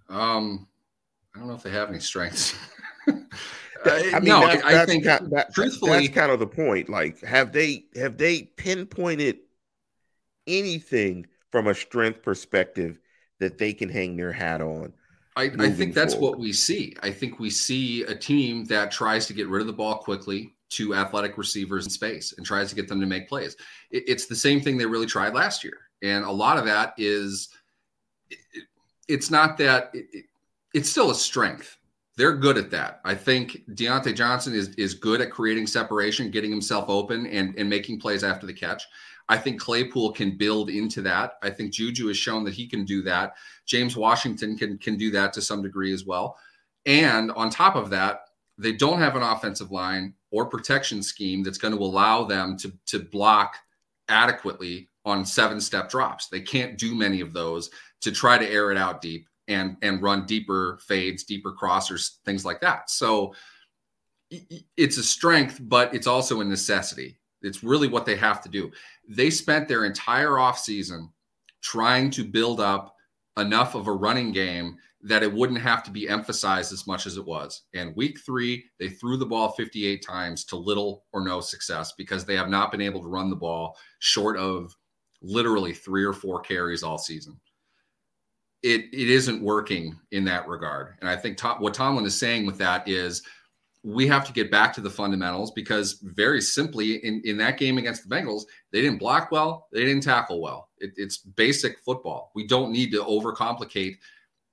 [0.08, 0.66] Um,
[1.34, 2.56] I don't know if they have any strengths.
[3.84, 6.88] I mean, no, that's, I, that's think kind, that, truthfully, that's kind of the point.
[6.88, 9.38] Like, have they have they pinpointed
[10.46, 12.98] anything from a strength perspective
[13.38, 14.92] that they can hang their hat on.
[15.36, 16.30] I, I think that's forward.
[16.30, 16.96] what we see.
[17.02, 20.54] I think we see a team that tries to get rid of the ball quickly
[20.70, 23.56] to athletic receivers in space and tries to get them to make plays.
[23.90, 25.78] It, it's the same thing they really tried last year.
[26.02, 27.48] And a lot of that is
[28.30, 28.38] it,
[29.08, 30.24] it's not that it,
[30.74, 31.78] it's still a strength.
[32.16, 33.00] They're good at that.
[33.04, 37.70] I think Diontae Johnson is is good at creating separation, getting himself open and, and
[37.70, 38.84] making plays after the catch.
[39.28, 41.34] I think Claypool can build into that.
[41.42, 43.34] I think Juju has shown that he can do that.
[43.66, 46.36] James Washington can can do that to some degree as well.
[46.86, 48.22] And on top of that,
[48.58, 52.72] they don't have an offensive line or protection scheme that's going to allow them to
[52.86, 53.56] to block
[54.08, 56.28] adequately on seven step drops.
[56.28, 57.70] They can't do many of those
[58.02, 62.44] to try to air it out deep and and run deeper fades, deeper crossers, things
[62.44, 62.90] like that.
[62.90, 63.34] So
[64.76, 67.18] it's a strength, but it's also a necessity.
[67.42, 68.70] It's really what they have to do.
[69.08, 71.10] They spent their entire offseason
[71.62, 72.96] trying to build up
[73.38, 77.16] enough of a running game that it wouldn't have to be emphasized as much as
[77.16, 77.62] it was.
[77.74, 82.24] And week three, they threw the ball 58 times to little or no success because
[82.24, 84.76] they have not been able to run the ball short of
[85.20, 87.38] literally three or four carries all season.
[88.62, 90.94] It, it isn't working in that regard.
[91.00, 93.22] And I think Tom, what Tomlin is saying with that is
[93.84, 97.78] we have to get back to the fundamentals because very simply in, in that game
[97.78, 100.68] against the Bengals, they didn't block well, they didn't tackle well.
[100.78, 102.30] It, it's basic football.
[102.34, 103.96] We don't need to overcomplicate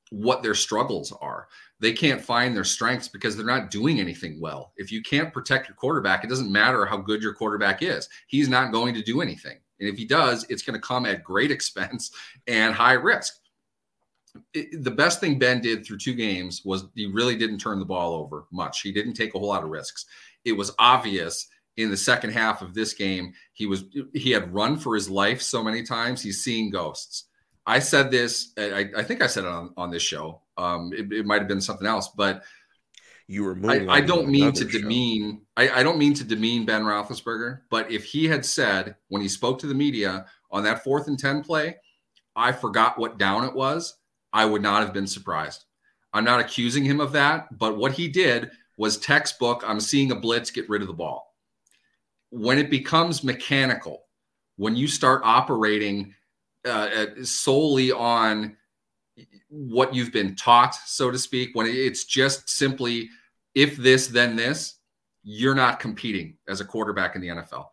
[0.09, 1.47] what their struggles are.
[1.79, 4.73] They can't find their strengths because they're not doing anything well.
[4.77, 8.09] If you can't protect your quarterback, it doesn't matter how good your quarterback is.
[8.27, 9.59] He's not going to do anything.
[9.79, 12.11] And if he does, it's going to come at great expense
[12.47, 13.39] and high risk.
[14.53, 17.85] It, the best thing Ben did through two games was he really didn't turn the
[17.85, 18.81] ball over much.
[18.81, 20.05] He didn't take a whole lot of risks.
[20.45, 21.47] It was obvious
[21.77, 25.41] in the second half of this game he was he had run for his life
[25.41, 27.25] so many times he's seeing ghosts.
[27.65, 28.51] I said this.
[28.57, 30.41] I, I think I said it on, on this show.
[30.57, 32.43] Um, it, it might have been something else, but
[33.27, 33.57] you were.
[33.69, 34.79] I, I, don't mean to show.
[34.79, 35.41] demean.
[35.55, 39.27] I, I, don't mean to demean Ben Roethlisberger, but if he had said when he
[39.27, 41.75] spoke to the media on that fourth and ten play,
[42.35, 43.98] I forgot what down it was,
[44.33, 45.65] I would not have been surprised.
[46.13, 49.63] I'm not accusing him of that, but what he did was textbook.
[49.65, 51.35] I'm seeing a blitz, get rid of the ball.
[52.31, 54.03] When it becomes mechanical,
[54.57, 56.13] when you start operating
[56.65, 58.57] uh, uh solely on
[59.49, 63.09] what you've been taught, so to speak, when it's just simply
[63.55, 64.75] if this, then this,
[65.23, 67.67] you're not competing as a quarterback in the NFL.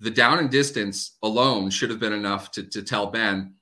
[0.00, 3.54] The down and distance alone should have been enough to, to tell Ben,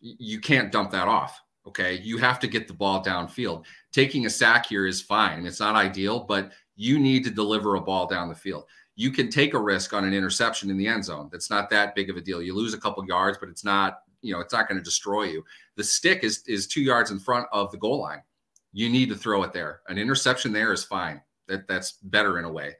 [0.00, 1.40] you can't dump that off.
[1.66, 2.00] Okay.
[2.02, 3.64] You have to get the ball downfield.
[3.92, 5.46] Taking a sack here is fine.
[5.46, 8.64] It's not ideal, but you need to deliver a ball down the field.
[8.96, 11.28] You can take a risk on an interception in the end zone.
[11.30, 12.42] That's not that big of a deal.
[12.42, 15.24] You lose a couple yards, but it's not, you know, it's not going to destroy
[15.24, 15.44] you.
[15.76, 18.22] The stick is is two yards in front of the goal line.
[18.72, 19.80] You need to throw it there.
[19.88, 21.20] An interception there is fine.
[21.48, 22.74] That that's better in a way.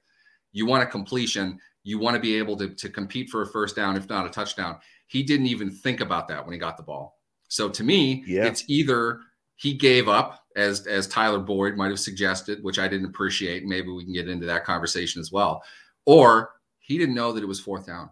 [0.53, 1.59] You want a completion.
[1.85, 4.31] You want to be able to, to compete for a first down, if not a
[4.31, 4.79] touchdown.
[5.07, 7.22] He didn't even think about that when he got the ball.
[7.53, 8.47] So to me, yeah.
[8.47, 9.21] it's either
[9.57, 13.67] he gave up, as as Tyler Boyd might have suggested, which I didn't appreciate.
[13.67, 15.63] Maybe we can get into that conversation as well,
[16.07, 18.09] or he didn't know that it was fourth down.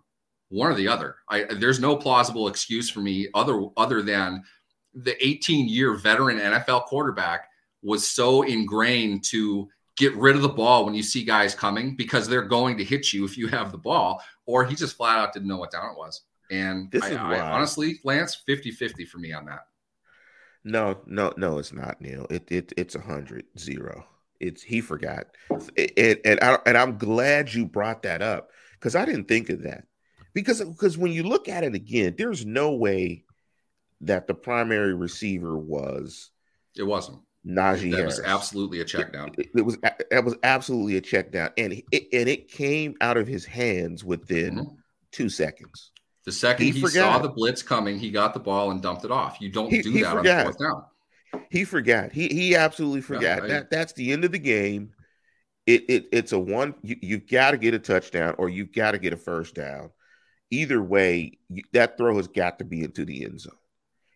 [0.50, 1.16] One or the other.
[1.30, 4.42] I, there's no plausible excuse for me other other than
[4.92, 7.48] the 18 year veteran NFL quarterback
[7.82, 12.28] was so ingrained to get rid of the ball when you see guys coming because
[12.28, 15.32] they're going to hit you if you have the ball, or he just flat out
[15.32, 16.20] didn't know what down it was.
[16.50, 19.66] And this I, is I, honestly, Lance, 50 50 for me on that.
[20.64, 22.26] No, no, no, it's not, Neal.
[22.28, 24.04] It, it it's a hundred zero.
[24.40, 25.26] It's he forgot,
[25.76, 29.62] and and, I, and I'm glad you brought that up because I didn't think of
[29.62, 29.84] that
[30.34, 33.24] because because when you look at it again, there's no way
[34.02, 36.30] that the primary receiver was.
[36.76, 37.20] It wasn't.
[37.46, 38.18] Najee that Harris.
[38.18, 39.32] was absolutely a check down.
[39.38, 43.16] It, it was that was absolutely a check down, and it, and it came out
[43.16, 44.74] of his hands within mm-hmm.
[45.10, 45.90] two seconds.
[46.24, 49.10] The second he, he saw the blitz coming, he got the ball and dumped it
[49.10, 49.38] off.
[49.40, 50.38] You don't he, do he that forgot.
[50.38, 50.84] on fourth down.
[51.50, 52.12] He forgot.
[52.12, 53.44] He he absolutely forgot.
[53.44, 54.92] I, that that's the end of the game.
[55.66, 56.74] It, it it's a one.
[56.82, 59.90] You, you've got to get a touchdown or you've got to get a first down.
[60.50, 63.54] Either way, you, that throw has got to be into the end zone.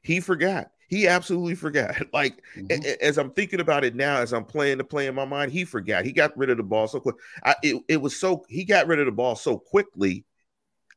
[0.03, 0.71] He forgot.
[0.88, 1.95] He absolutely forgot.
[2.12, 2.83] Like mm-hmm.
[3.01, 5.64] as I'm thinking about it now, as I'm playing the play in my mind, he
[5.64, 6.05] forgot.
[6.05, 7.17] He got rid of the ball so quick.
[7.43, 10.25] I, it, it was so he got rid of the ball so quickly.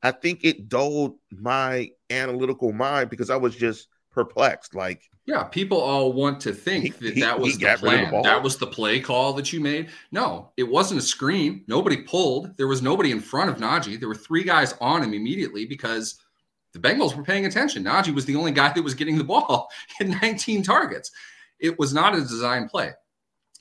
[0.03, 4.75] I think it dulled my analytical mind because I was just perplexed.
[4.75, 8.12] Like, yeah, people all want to think he, that he, that was the plan.
[8.12, 9.89] The that was the play call that you made.
[10.12, 11.63] No, it wasn't a screen.
[11.67, 12.55] Nobody pulled.
[12.57, 13.99] There was nobody in front of Najee.
[13.99, 16.19] There were three guys on him immediately because
[16.73, 17.83] the Bengals were paying attention.
[17.83, 21.12] Najee was the only guy that was getting the ball in 19 targets.
[21.60, 22.91] It was not a design play.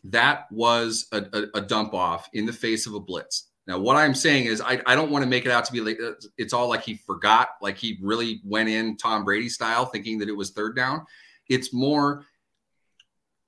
[0.04, 3.48] That was a, a, a dump off in the face of a blitz.
[3.66, 5.80] Now, what I'm saying is, I, I don't want to make it out to be
[5.80, 9.86] like uh, it's all like he forgot, like he really went in Tom Brady style,
[9.86, 11.04] thinking that it was third down.
[11.48, 12.24] It's more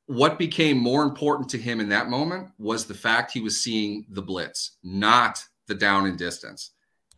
[0.06, 4.06] what became more important to him in that moment was the fact he was seeing
[4.08, 6.70] the blitz, not the down and distance.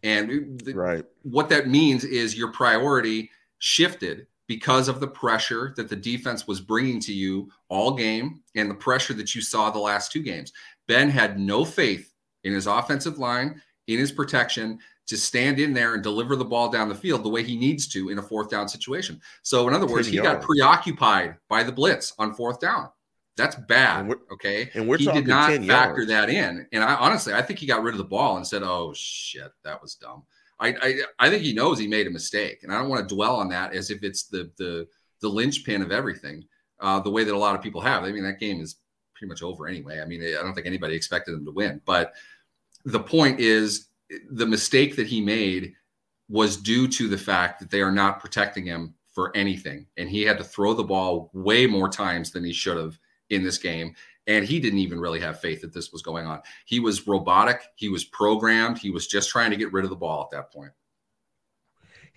[0.03, 1.05] And the, right.
[1.23, 6.61] what that means is your priority shifted because of the pressure that the defense was
[6.61, 10.53] bringing to you all game and the pressure that you saw the last two games.
[10.89, 12.10] Ben had no faith
[12.45, 16.71] in his offensive line, in his protection to stand in there and deliver the ball
[16.71, 19.21] down the field the way he needs to in a fourth down situation.
[19.43, 22.91] So, in other words, he got preoccupied by the blitz on fourth down.
[23.37, 24.07] That's bad.
[24.07, 24.71] And okay.
[24.75, 26.09] And we're he did not factor yards.
[26.09, 26.67] that in.
[26.73, 29.51] And I honestly, I think he got rid of the ball and said, "Oh shit,
[29.65, 30.25] that was dumb."
[30.61, 33.15] I, I, I think he knows he made a mistake, and I don't want to
[33.15, 34.87] dwell on that as if it's the the
[35.23, 36.45] the linchpin of everything.
[36.81, 38.05] Uh, the way that a lot of people have.
[38.05, 38.77] I mean, that game is
[39.15, 40.01] pretty much over anyway.
[40.01, 42.15] I mean, I don't think anybody expected him to win, but
[42.85, 43.89] the point is
[44.31, 45.75] the mistake that he made
[46.29, 50.23] was due to the fact that they are not protecting him for anything, and he
[50.23, 52.99] had to throw the ball way more times than he should have
[53.31, 53.95] in this game.
[54.27, 56.41] And he didn't even really have faith that this was going on.
[56.67, 57.63] He was robotic.
[57.75, 58.79] He was programmed.
[58.79, 60.71] He was just trying to get rid of the ball at that point.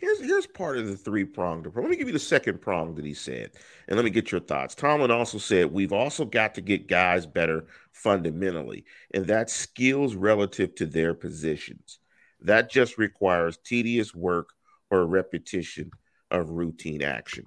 [0.04, 1.84] Here's here's part of the three pronged approach.
[1.84, 3.52] Let me give you the second prong that he said,
[3.88, 4.76] and let me get your thoughts.
[4.76, 8.84] Tomlin also said we've also got to get guys better fundamentally,
[9.14, 12.00] and that's skills relative to their positions.
[12.42, 14.50] That just requires tedious work
[14.92, 15.90] or repetition
[16.30, 17.46] of routine action.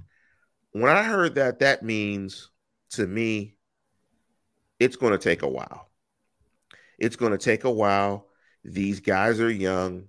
[0.72, 2.48] when I heard that, that means
[2.92, 3.58] to me,
[4.80, 5.90] it's going to take a while.
[6.98, 8.28] It's going to take a while.
[8.64, 10.08] These guys are young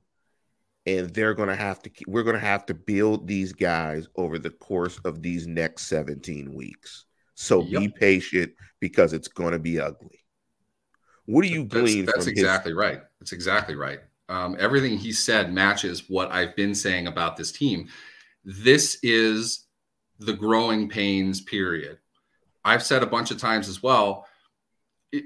[0.87, 4.39] and they're going to have to we're going to have to build these guys over
[4.39, 7.05] the course of these next 17 weeks.
[7.35, 7.81] So yep.
[7.81, 10.23] be patient because it's going to be ugly.
[11.25, 13.01] What do you glean that's, that's exactly his- right.
[13.19, 13.99] That's exactly right.
[14.29, 17.87] Um, everything he said matches what i've been saying about this team.
[18.43, 19.65] This is
[20.19, 21.99] the growing pains period.
[22.65, 24.25] I've said a bunch of times as well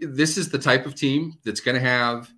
[0.02, 2.32] this is the type of team that's going to have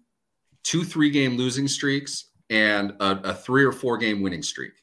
[0.64, 4.74] two three game losing streaks and a, a three or four game winning streak.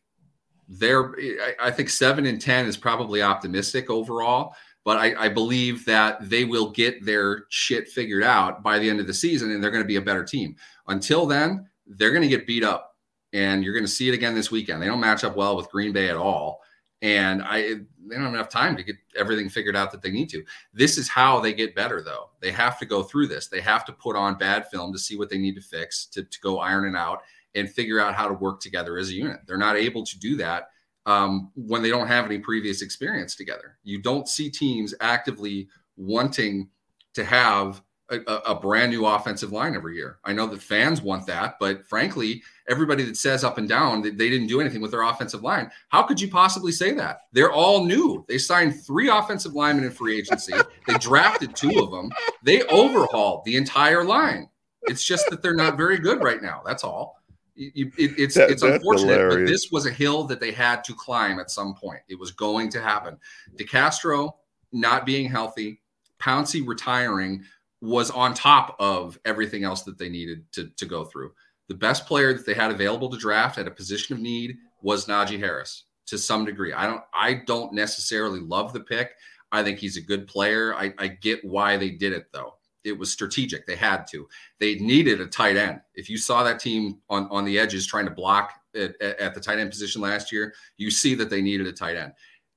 [0.68, 1.14] There,
[1.60, 4.54] I think seven and 10 is probably optimistic overall,
[4.84, 8.98] but I, I, believe that they will get their shit figured out by the end
[9.00, 10.56] of the season and they're going to be a better team.
[10.88, 12.96] Until then, they're going to get beat up
[13.32, 14.82] and you're going to see it again this weekend.
[14.82, 16.60] They don't match up well with Green Bay at all.
[17.02, 20.28] And I they don't have enough time to get everything figured out that they need
[20.30, 20.42] to.
[20.74, 22.30] This is how they get better, though.
[22.40, 23.46] They have to go through this.
[23.46, 26.24] They have to put on bad film to see what they need to fix to,
[26.24, 27.22] to go iron it out
[27.54, 29.40] and figure out how to work together as a unit.
[29.46, 30.68] They're not able to do that
[31.06, 33.78] um, when they don't have any previous experience together.
[33.82, 36.68] You don't see teams actively wanting
[37.14, 40.18] to have a, a, brand new offensive line every year.
[40.24, 44.18] I know that fans want that, but frankly, everybody that says up and down that
[44.18, 47.22] they didn't do anything with their offensive line, how could you possibly say that?
[47.32, 48.24] They're all new.
[48.28, 50.54] They signed three offensive linemen in free agency.
[50.88, 52.10] they drafted two of them.
[52.42, 54.48] They overhauled the entire line.
[54.82, 56.62] It's just that they're not very good right now.
[56.64, 57.19] That's all
[57.60, 59.34] it, it's that, it's unfortunate, hilarious.
[59.34, 62.00] but this was a hill that they had to climb at some point.
[62.08, 63.18] It was going to happen.
[63.56, 64.32] DeCastro
[64.72, 65.80] not being healthy,
[66.18, 67.44] Pouncey retiring
[67.80, 71.32] was on top of everything else that they needed to, to go through.
[71.68, 75.06] The best player that they had available to draft at a position of need was
[75.06, 76.72] Najee Harris to some degree.
[76.72, 79.12] I don't I don't necessarily love the pick.
[79.52, 80.74] I think he's a good player.
[80.74, 82.54] I, I get why they did it though
[82.84, 83.66] it was strategic.
[83.66, 84.28] They had to.
[84.58, 85.80] They needed a tight end.
[85.94, 89.40] If you saw that team on, on the edges trying to block at, at the
[89.40, 92.12] tight end position last year, you see that they needed a tight end.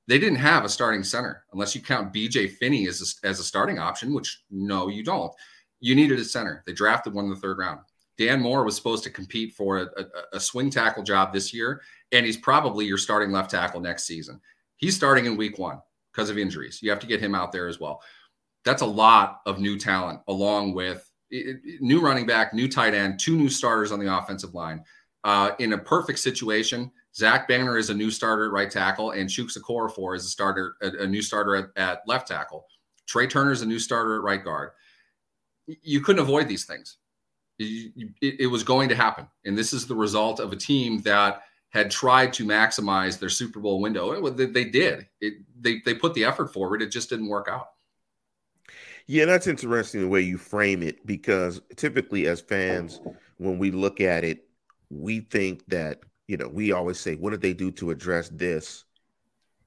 [0.06, 3.44] They didn't have a starting center unless you count BJ Finney as a, as a
[3.44, 5.32] starting option, which no, you don't.
[5.80, 6.62] You needed a center.
[6.66, 7.80] They drafted one in the third round.
[8.16, 10.04] Dan Moore was supposed to compete for a, a,
[10.34, 14.40] a swing tackle job this year, and he's probably your starting left tackle next season.
[14.76, 15.80] He's starting in week one
[16.12, 16.80] because of injuries.
[16.80, 18.02] You have to get him out there as well
[18.64, 21.10] that's a lot of new talent, along with
[21.80, 24.82] new running back, new tight end, two new starters on the offensive line.
[25.24, 29.28] Uh, in a perfect situation, Zach Banner is a new starter at right tackle, and
[29.28, 32.66] Chuks Okorafor is a starter, a, a new starter at, at, left tackle.
[33.08, 34.70] Trai Turner is a new starter at right guard.
[35.66, 36.98] You couldn't avoid these things.
[37.58, 41.00] It, it, it was going to happen, and this is the result of a team
[41.02, 44.28] that had tried to maximize their Super Bowl window.
[44.30, 45.06] They did.
[45.20, 46.82] It, they they put the effort forward.
[46.82, 47.68] It just didn't work out.
[49.06, 53.00] Yeah, that's interesting the way you frame it because typically as fans,
[53.36, 54.48] when we look at it,
[54.88, 58.84] we think that, you know, we always say, what did they do to address this?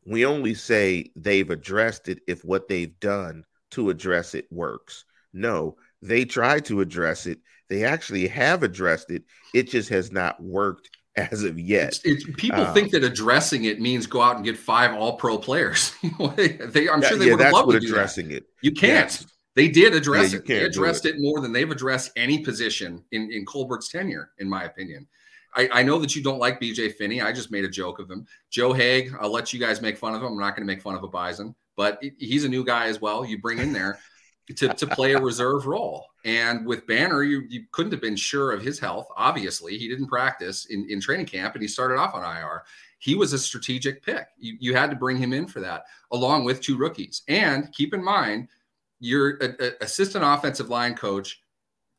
[0.05, 5.05] We only say they've addressed it if what they've done to address it works.
[5.33, 7.39] No, they tried to address it.
[7.69, 9.23] They actually have addressed it.
[9.53, 10.89] It just has not worked
[11.31, 11.87] as of yet.
[11.87, 15.17] It's, it's, people um, think that addressing it means go out and get five All
[15.17, 15.93] Pro players.
[16.19, 18.45] they, I'm sure they yeah, would love to addressing it.
[18.61, 19.11] You can't.
[19.11, 19.25] Yes.
[19.55, 20.45] They did address yeah, it.
[20.45, 21.15] They addressed it.
[21.15, 21.21] it.
[21.21, 25.07] more than they've addressed any position in in Colbert's tenure, in my opinion.
[25.55, 27.21] I, I, know that you don't like BJ Finney.
[27.21, 28.27] I just made a joke of him.
[28.51, 30.33] Joe Haeg, I'll let you guys make fun of him.
[30.33, 33.01] I'm not going to make fun of a Bison, but he's a new guy as
[33.01, 33.25] well.
[33.25, 33.97] You bring in there
[34.55, 36.05] to, to play a reserve role.
[36.23, 39.07] And with Banner, you, you couldn't have been sure of his health.
[39.15, 42.63] Obviously, he didn't practice in, in training camp and he started off on IR.
[42.99, 44.27] He was a strategic pick.
[44.37, 47.23] You, you had to bring him in for that, along with two rookies.
[47.27, 48.47] And keep in mind,
[48.99, 51.41] you're an assistant offensive line coach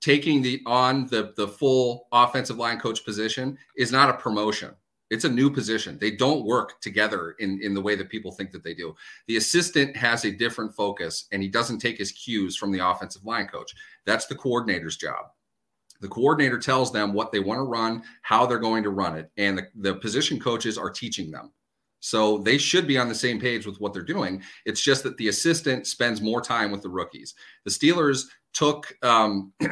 [0.01, 4.75] taking the on the the full offensive line coach position is not a promotion
[5.11, 5.99] it's a new position.
[5.99, 8.95] They don't work together in in the way that people think that they do.
[9.27, 13.25] The assistant has a different focus and he doesn't take his cues from the offensive
[13.25, 13.75] line coach.
[14.05, 15.27] That's the coordinator's job.
[16.01, 19.31] The coordinator tells them what they want to run how they're going to run it
[19.37, 21.53] and the, the position coaches are teaching them.
[22.01, 24.43] So they should be on the same page with what they're doing.
[24.65, 27.35] It's just that the assistant spends more time with the rookies.
[27.65, 29.53] The Steelers took um,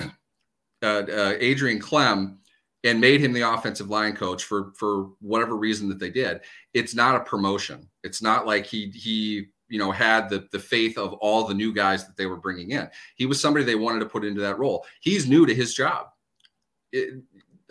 [0.83, 2.39] uh, uh, Adrian Klemm
[2.87, 6.41] and made him the offensive line coach for for whatever reason that they did.
[6.73, 7.89] It's not a promotion.
[8.05, 11.75] It's not like he he you know had the the faith of all the new
[11.75, 12.89] guys that they were bringing in.
[13.17, 14.87] He was somebody they wanted to put into that role.
[15.01, 16.07] He's new to his job.
[16.93, 17.23] It,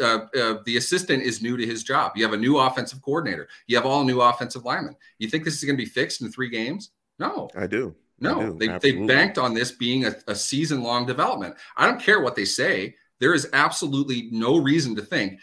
[0.01, 2.11] uh, uh, the assistant is new to his job.
[2.17, 3.47] You have a new offensive coordinator.
[3.67, 4.97] You have all new offensive linemen.
[5.19, 6.91] You think this is going to be fixed in three games?
[7.17, 7.95] No, I do.
[8.19, 8.57] No, I do.
[8.57, 11.55] they, they banked on this being a, a season long development.
[11.77, 12.95] I don't care what they say.
[13.19, 15.39] There is absolutely no reason to think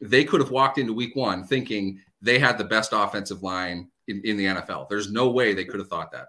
[0.00, 4.20] they could have walked into week one thinking they had the best offensive line in,
[4.24, 4.88] in the NFL.
[4.88, 6.28] There's no way they could have thought that.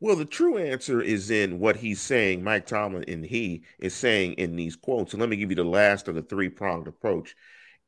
[0.00, 2.42] Well, the true answer is in what he's saying.
[2.42, 5.12] Mike Tomlin and he is saying in these quotes.
[5.12, 7.36] And let me give you the last of the three pronged approach.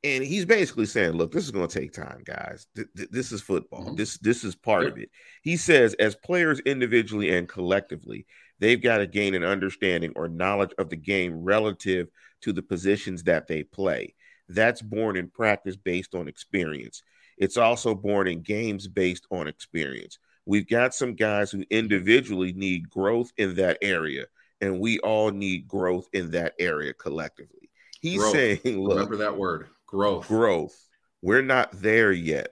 [0.05, 2.66] And he's basically saying, "Look, this is going to take time, guys.
[2.76, 3.86] Th- th- this is football.
[3.86, 3.95] Mm-hmm.
[3.97, 5.11] This this is part of it."
[5.42, 8.26] He says, as players individually and collectively,
[8.61, 12.09] they've got to gain an understanding or knowledge of the game relative
[12.45, 14.14] to the positions that they play.
[14.49, 17.03] That's born in practice based on experience.
[17.38, 20.18] It's also born in games based on experience.
[20.47, 24.26] We've got some guys who individually need growth in that area,
[24.61, 27.70] and we all need growth in that area collectively.
[28.01, 28.32] He's growth.
[28.32, 30.28] saying, look, remember that word growth.
[30.28, 30.78] Growth.
[31.22, 32.49] We're not there yet.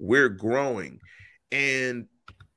[0.00, 0.98] We're growing.
[1.52, 2.08] And,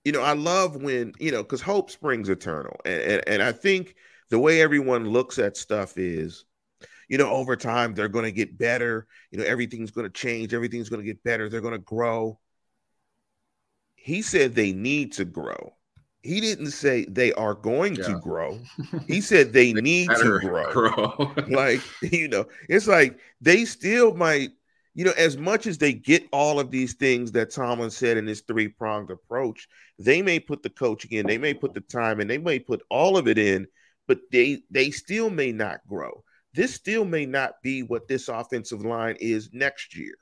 [0.04, 2.76] you know, I love when, you know, because hope springs eternal.
[2.86, 3.96] And, and, and I think
[4.32, 6.46] the way everyone looks at stuff is,
[7.10, 9.08] you know, over time they're going to get better.
[9.32, 10.54] You know, everything's going to change.
[10.54, 11.50] Everything's going to get better.
[11.50, 12.40] They're going to grow.
[13.96, 15.74] He said they need to grow.
[16.22, 18.08] He didn't say they are going yeah.
[18.08, 18.60] to grow.
[19.08, 20.72] He said they, they need to grow.
[20.72, 21.34] grow.
[21.50, 24.52] like, you know, it's like they still might,
[24.94, 28.28] you know, as much as they get all of these things that Tomlin said in
[28.28, 32.20] his three pronged approach, they may put the coaching in, they may put the time
[32.20, 33.68] and they may put all of it in,
[34.08, 36.24] but they they still may not grow.
[36.60, 40.16] This still may not be what this offensive line is next year.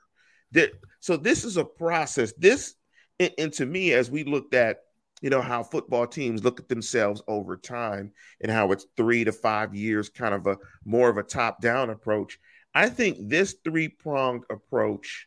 [0.52, 0.70] That
[1.00, 2.32] so this is a process.
[2.38, 2.76] This
[3.18, 4.82] and, and to me, as we looked at,
[5.20, 9.32] you know, how football teams look at themselves over time and how it's three to
[9.32, 12.38] five years, kind of a more of a top down approach.
[12.72, 15.26] I think this three pronged approach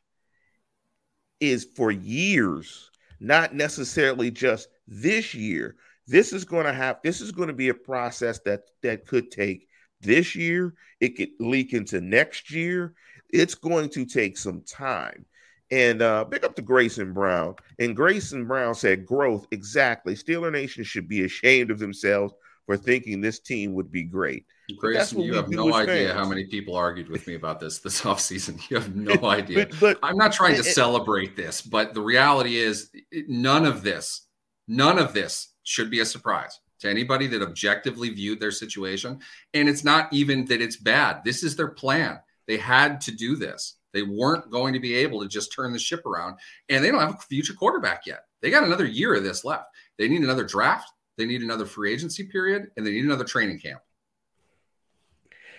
[1.41, 2.89] is for years,
[3.19, 5.75] not necessarily just this year.
[6.07, 9.29] This is going to have this is going to be a process that that could
[9.29, 9.67] take
[10.01, 10.73] this year.
[10.99, 12.93] It could leak into next year.
[13.29, 15.25] It's going to take some time.
[15.71, 17.55] And uh, pick up to Grayson Brown.
[17.79, 20.15] And Grayson Brown said, growth, exactly.
[20.15, 22.33] Steeler Nation should be ashamed of themselves
[22.65, 24.45] for thinking this team would be great.
[24.77, 26.19] Grayson, you have no idea fans.
[26.19, 28.69] how many people argued with me about this this offseason.
[28.69, 29.65] You have no idea.
[29.65, 32.91] but, but, I'm not trying to it, celebrate this, but the reality is
[33.27, 34.27] none of this,
[34.67, 39.19] none of this should be a surprise to anybody that objectively viewed their situation.
[39.53, 41.23] And it's not even that it's bad.
[41.23, 42.19] This is their plan.
[42.47, 43.77] They had to do this.
[43.93, 46.37] They weren't going to be able to just turn the ship around,
[46.69, 48.25] and they don't have a future quarterback yet.
[48.41, 49.65] They got another year of this left.
[49.97, 53.59] They need another draft, they need another free agency period, and they need another training
[53.59, 53.81] camp.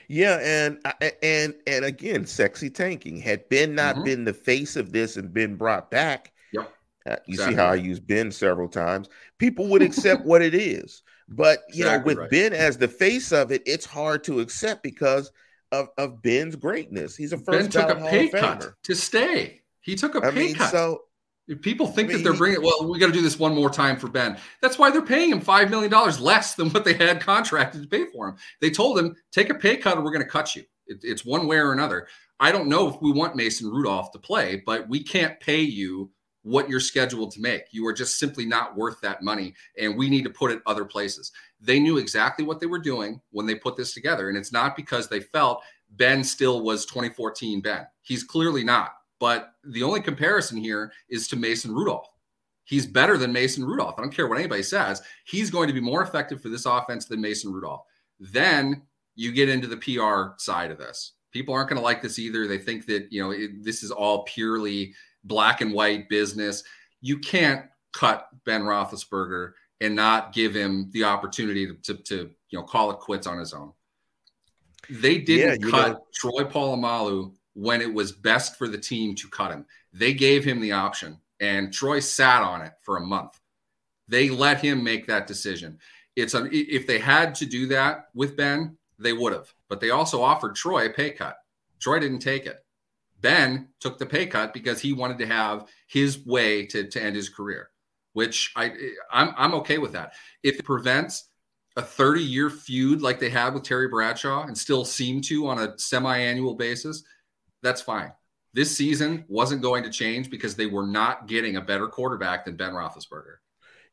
[0.08, 0.78] Yeah, and
[1.22, 4.04] and and again, sexy tanking had Ben not mm-hmm.
[4.04, 6.32] been the face of this and been brought back.
[6.52, 6.72] Yep.
[7.06, 7.54] Uh, you exactly.
[7.54, 9.08] see how I use Ben several times.
[9.38, 12.30] People would accept what it is, but you exactly know, with right.
[12.30, 15.30] Ben as the face of it, it's hard to accept because
[15.70, 17.16] of, of Ben's greatness.
[17.16, 19.62] He's a first Ben took a pay cut to stay.
[19.80, 20.70] He took a pay I mean, cut.
[20.70, 21.02] So
[21.60, 22.62] people think I mean, that they're bringing.
[22.62, 24.38] Well, we got to do this one more time for Ben.
[24.60, 27.88] That's why they're paying him five million dollars less than what they had contracted to
[27.88, 28.36] pay for him.
[28.60, 30.62] They told him take a pay cut or we're going to cut you.
[30.86, 32.06] It, it's one way or another.
[32.38, 36.10] I don't know if we want Mason Rudolph to play, but we can't pay you
[36.42, 37.64] what you're scheduled to make.
[37.70, 40.84] You are just simply not worth that money, and we need to put it other
[40.84, 41.32] places.
[41.60, 44.76] They knew exactly what they were doing when they put this together, and it's not
[44.76, 47.86] because they felt Ben still was 2014 Ben.
[48.02, 48.92] He's clearly not.
[49.22, 52.08] But the only comparison here is to Mason Rudolph.
[52.64, 53.94] He's better than Mason Rudolph.
[53.96, 55.00] I don't care what anybody says.
[55.26, 57.82] He's going to be more effective for this offense than Mason Rudolph.
[58.18, 58.82] Then
[59.14, 61.12] you get into the PR side of this.
[61.30, 62.48] People aren't going to like this either.
[62.48, 64.92] They think that, you know, it, this is all purely
[65.24, 66.64] black and white business.
[67.00, 72.58] You can't cut Ben Roethlisberger and not give him the opportunity to, to, to you
[72.58, 73.72] know call it quits on his own.
[74.88, 76.06] They didn't yeah, cut know.
[76.14, 79.66] Troy Polamalu when it was best for the team to cut him.
[79.92, 83.38] They gave him the option, and Troy sat on it for a month.
[84.08, 85.78] They let him make that decision.
[86.16, 89.52] It's an, if they had to do that with Ben, they would have.
[89.68, 91.36] But they also offered Troy a pay cut.
[91.80, 92.61] Troy didn't take it.
[93.22, 97.16] Ben took the pay cut because he wanted to have his way to, to end
[97.16, 97.70] his career,
[98.12, 98.72] which I
[99.10, 100.12] I'm I'm okay with that.
[100.42, 101.28] If it prevents
[101.76, 105.58] a 30 year feud like they had with Terry Bradshaw and still seem to on
[105.60, 107.02] a semi annual basis,
[107.62, 108.12] that's fine.
[108.54, 112.56] This season wasn't going to change because they were not getting a better quarterback than
[112.56, 113.36] Ben Roethlisberger.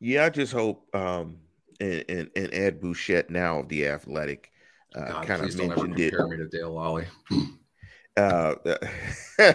[0.01, 1.37] Yeah, I just hope um,
[1.79, 4.51] and, and, and Ed Bouchette now of the Athletic
[4.95, 6.13] uh, kind of mentioned it.
[6.13, 7.05] me to Dale Lolley.
[8.19, 8.55] Uh,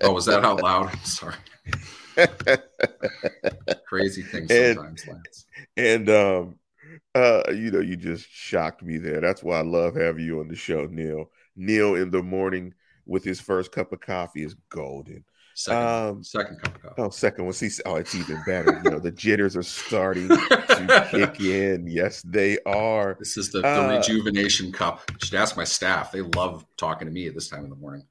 [0.00, 0.90] oh, was that out loud?
[0.90, 1.34] I'm sorry.
[3.86, 5.46] Crazy things sometimes, and, Lance.
[5.76, 6.58] And um,
[7.14, 9.20] uh, you know, you just shocked me there.
[9.20, 11.30] That's why I love having you on the show, Neal.
[11.56, 12.72] Neal in the morning
[13.04, 15.24] with his first cup of coffee is golden.
[15.58, 17.02] Second, um, second cup of coffee.
[17.02, 17.52] Oh, second one.
[17.52, 18.80] See, oh, it's even better.
[18.84, 21.88] you know, the jitters are starting to kick in.
[21.88, 23.16] Yes, they are.
[23.18, 25.10] This is the, the uh, rejuvenation cup.
[25.10, 26.12] I should ask my staff.
[26.12, 28.04] They love talking to me at this time in the morning.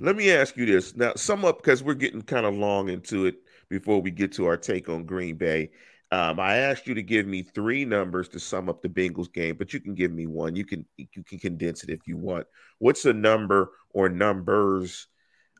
[0.00, 1.14] Let me ask you this now.
[1.16, 3.36] Sum up because we're getting kind of long into it
[3.70, 5.70] before we get to our take on Green Bay.
[6.12, 9.56] Um, I asked you to give me three numbers to sum up the Bengals game,
[9.56, 10.54] but you can give me one.
[10.54, 12.46] You can you can condense it if you want.
[12.80, 15.06] What's a number or numbers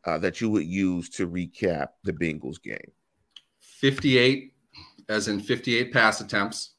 [0.05, 2.91] uh, that you would use to recap the Bengals game?
[3.59, 4.53] Fifty-eight,
[5.09, 6.73] as in fifty-eight pass attempts.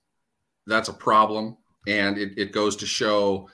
[0.66, 1.56] That's a problem,
[1.86, 3.48] and it, it goes to show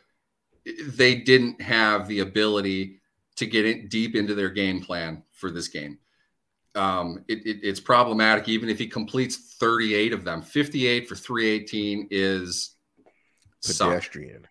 [0.88, 3.00] they didn't have the ability
[3.36, 5.98] to get it deep into their game plan for this game
[6.74, 10.42] um, it, it, it's problematic even if he completes 38 of them.
[10.42, 12.76] 58 for 318 is
[13.64, 14.46] pedestrian.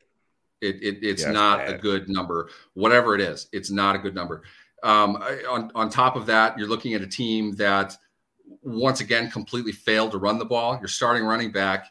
[0.61, 1.73] It, it, it's not bad.
[1.73, 2.49] a good number.
[2.73, 4.43] Whatever it is, it's not a good number.
[4.83, 5.15] Um,
[5.49, 7.97] on, on top of that, you're looking at a team that
[8.61, 10.77] once again completely failed to run the ball.
[10.77, 11.87] You're starting running back,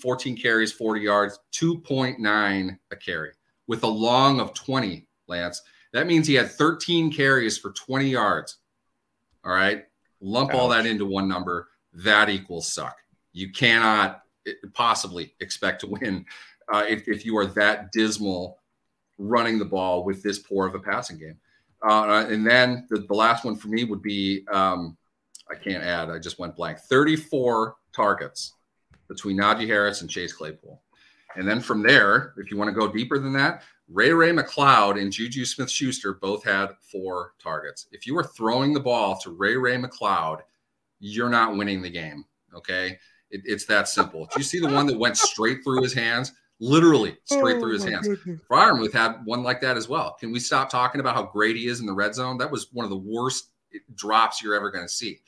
[0.00, 3.30] 14 carries, 40 yards, 2.9 a carry
[3.66, 5.62] with a long of 20, Lance.
[5.92, 8.58] That means he had 13 carries for 20 yards.
[9.44, 9.84] All right.
[10.20, 10.56] Lump Ouch.
[10.56, 11.68] all that into one number.
[11.92, 12.96] That equals suck.
[13.32, 16.24] You cannot eh, possibly expect to win
[16.72, 18.58] uh, if, if you are that dismal
[19.18, 21.38] running the ball with this poor of a passing game.
[21.86, 24.96] Uh, and then the, the, last one for me would be um,
[25.50, 28.54] I can't add, I just went blank 34 targets
[29.08, 30.80] between Najee Harris and Chase Claypool.
[31.36, 35.00] And then from there, if you want to go deeper than that, Ray Ray McCloud
[35.00, 37.86] and Juju Smith Schuster both had four targets.
[37.90, 40.40] If you are throwing the ball to Ray Ray McCloud,
[41.00, 42.24] you're not winning the game.
[42.54, 42.98] Okay.
[43.30, 44.26] It, it's that simple.
[44.26, 46.32] Did you see the one that went straight through his hands?
[46.64, 48.06] Literally straight oh, through his hands.
[48.48, 50.16] Freiermuth had one like that as well.
[50.20, 52.38] Can we stop talking about how great he is in the red zone?
[52.38, 55.18] That was one of the worst eh, drops you're ever going to see.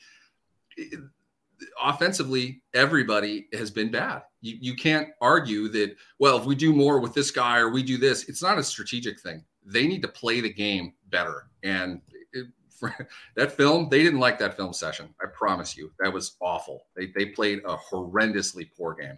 [0.77, 4.21] It, eh, offensively, everybody has been bad.
[4.39, 7.83] You, you can't argue that, well, if we do more with this guy or we
[7.83, 9.43] do this, it's not a strategic thing.
[9.65, 11.49] They need to play the game better.
[11.63, 11.99] And
[12.31, 12.47] it,
[12.81, 12.89] eh,
[13.35, 15.13] that film, they didn't like that film session.
[15.21, 15.91] I promise you.
[15.99, 16.85] That was awful.
[16.95, 19.17] They, they played a horrendously poor game.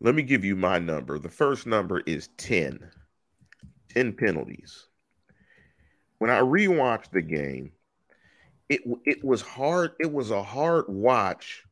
[0.00, 1.18] Let me give you my number.
[1.18, 2.90] The first number is 10.
[3.90, 4.86] 10 penalties.
[6.18, 7.72] When I rewatched the game,
[8.68, 9.92] it it was hard.
[9.98, 11.64] It was a hard watch,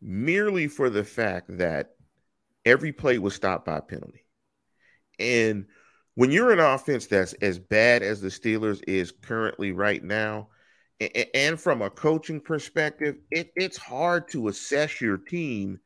[0.00, 1.94] merely for the fact that
[2.64, 4.24] every play was stopped by a penalty.
[5.18, 5.66] And
[6.14, 10.48] when you're an offense that's as bad as the Steelers is currently right now,
[11.34, 15.80] and from a coaching perspective, it, it's hard to assess your team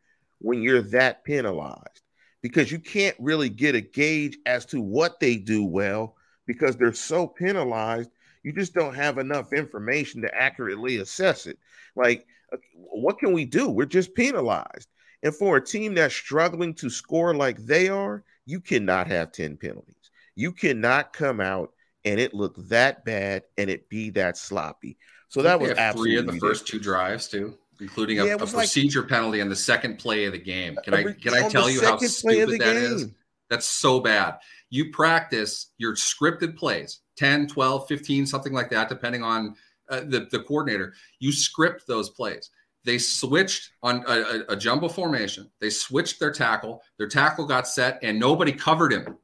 [0.44, 2.02] when you're that penalized
[2.42, 6.16] because you can't really get a gauge as to what they do well
[6.46, 8.10] because they're so penalized
[8.44, 11.58] you just don't have enough information to accurately assess it.
[11.96, 13.70] Like, uh, what can we do?
[13.70, 14.88] We're just penalized.
[15.22, 19.56] And for a team that's struggling to score like they are, you cannot have 10
[19.56, 19.94] penalties.
[20.36, 21.72] You cannot come out
[22.04, 24.98] and it look that bad and it be that sloppy.
[25.28, 28.46] So that was absolutely three of the first two drives too, including a, yeah, a
[28.46, 30.76] procedure like, penalty on the second play of the game.
[30.84, 32.76] Can I can I tell you how stupid that game.
[32.76, 33.08] is?
[33.50, 34.38] That's so bad.
[34.70, 39.54] You practice your scripted plays 10, 12, 15, something like that, depending on
[39.88, 40.94] uh, the, the coordinator.
[41.18, 42.50] You script those plays.
[42.84, 45.50] They switched on a, a, a jumbo formation.
[45.60, 46.82] They switched their tackle.
[46.98, 49.16] Their tackle got set and nobody covered him.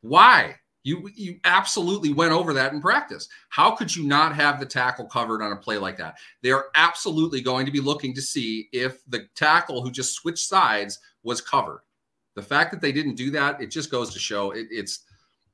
[0.00, 0.56] Why?
[0.82, 3.28] You you absolutely went over that in practice.
[3.50, 6.16] How could you not have the tackle covered on a play like that?
[6.42, 10.48] They are absolutely going to be looking to see if the tackle who just switched
[10.48, 11.82] sides was covered.
[12.34, 15.04] The fact that they didn't do that, it just goes to show it, it's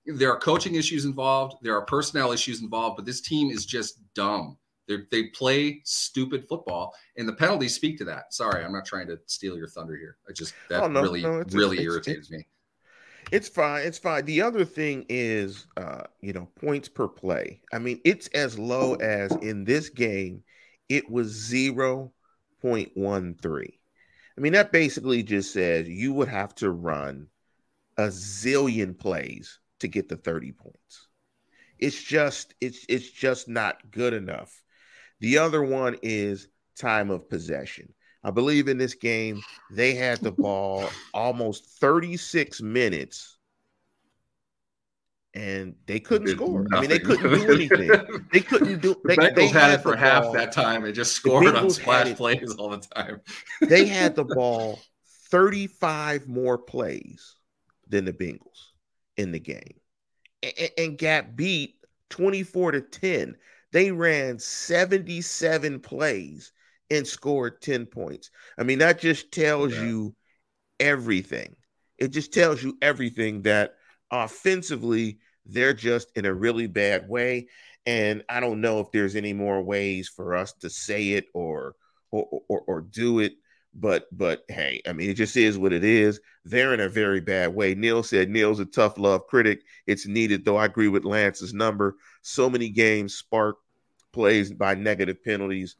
[0.06, 3.98] there are coaching issues involved, there are personnel issues involved, but this team is just
[4.14, 4.56] dumb.
[4.86, 8.32] They they play stupid football, and the penalties speak to that.
[8.32, 10.18] Sorry, I'm not trying to steal your thunder here.
[10.28, 12.46] I just that oh, no, really no, really irritates me.
[13.32, 13.84] It's fine.
[13.84, 14.24] It's fine.
[14.24, 17.60] The other thing is, uh, you know, points per play.
[17.72, 20.44] I mean, it's as low as in this game,
[20.88, 22.12] it was zero
[22.62, 23.80] point one three.
[24.36, 27.28] I mean, that basically just says you would have to run
[27.96, 31.08] a zillion plays to get the 30 points.
[31.78, 34.62] It's just it's it's just not good enough.
[35.20, 37.92] The other one is time of possession.
[38.26, 43.38] I believe in this game they had the ball almost 36 minutes
[45.32, 46.64] and they couldn't score.
[46.64, 46.76] Nothing.
[46.76, 48.26] I mean, they couldn't do anything.
[48.32, 48.96] they couldn't do.
[49.04, 50.32] They, the they had, had it for half ball.
[50.32, 50.82] that time.
[50.82, 53.20] They just scored on splash plays all the time.
[53.60, 54.80] they had the ball
[55.30, 57.36] 35 more plays
[57.86, 58.70] than the Bengals
[59.16, 59.78] in the game,
[60.42, 61.76] and, and got beat
[62.10, 63.36] 24 to 10.
[63.70, 66.50] They ran 77 plays
[66.90, 68.30] and scored 10 points.
[68.58, 69.84] I mean, that just tells yeah.
[69.84, 70.16] you
[70.80, 71.56] everything.
[71.98, 73.74] It just tells you everything that
[74.10, 77.48] offensively they're just in a really bad way.
[77.86, 81.74] And I don't know if there's any more ways for us to say it or
[82.10, 83.34] or or, or do it.
[83.74, 86.20] But but hey, I mean, it just is what it is.
[86.44, 87.74] They're in a very bad way.
[87.74, 89.62] Neal said Neal's a tough love critic.
[89.86, 90.56] It's needed, though.
[90.56, 91.96] I agree with Lance's number.
[92.22, 93.56] So many games spark
[94.12, 95.76] plays by negative penalties.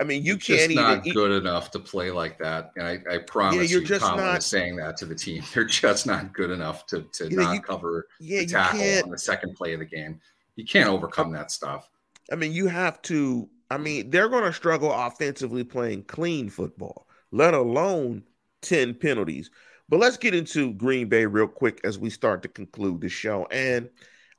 [0.00, 2.72] I mean, you can't just not even, good enough to play like that.
[2.76, 5.42] And I, I promise yeah, you're you, just not saying that to the team.
[5.54, 9.04] They're just not good enough to, to you know, not you, cover yeah, the tackle
[9.04, 10.20] on the second play of the game.
[10.56, 11.90] You can't overcome that stuff.
[12.30, 13.48] I mean, you have to.
[13.70, 18.22] I mean, they're going to struggle offensively playing clean football, let alone
[18.62, 19.50] 10 penalties.
[19.88, 23.46] But let's get into Green Bay real quick as we start to conclude the show.
[23.50, 23.88] And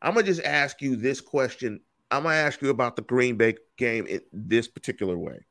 [0.01, 1.80] I'm going to just ask you this question
[2.14, 5.45] I'm gonna ask you about the Green Bay game in this particular way.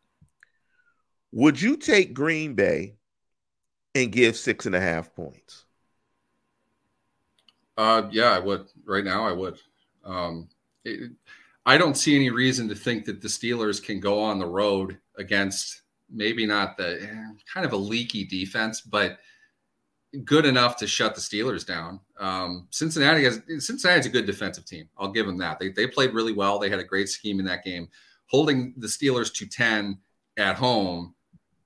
[1.32, 2.94] Would you take Green Bay
[3.94, 5.64] and give six and a half points?
[7.76, 8.66] Uh, yeah, I would.
[8.86, 9.58] Right now, I would.
[10.04, 10.48] Um,
[10.84, 11.10] it,
[11.66, 14.98] I don't see any reason to think that the Steelers can go on the road
[15.18, 19.18] against maybe not the eh, kind of a leaky defense, but
[20.24, 22.00] good enough to shut the Steelers down.
[22.18, 24.88] Um, Cincinnati has Cincinnati's a good defensive team.
[24.98, 25.58] I'll give them that.
[25.58, 26.58] They they played really well.
[26.58, 27.88] They had a great scheme in that game.
[28.26, 29.98] Holding the Steelers to 10
[30.38, 31.14] at home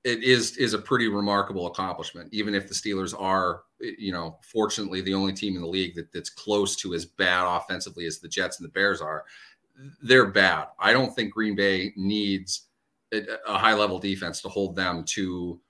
[0.07, 5.01] it is is a pretty remarkable accomplishment even if the Steelers are you know fortunately
[5.01, 8.29] the only team in the league that, that's close to as bad offensively as the
[8.29, 9.25] Jets and the Bears are.
[10.03, 10.69] They're bad.
[10.79, 12.69] I don't think Green Bay needs
[13.13, 15.61] a, a high level defense to hold them to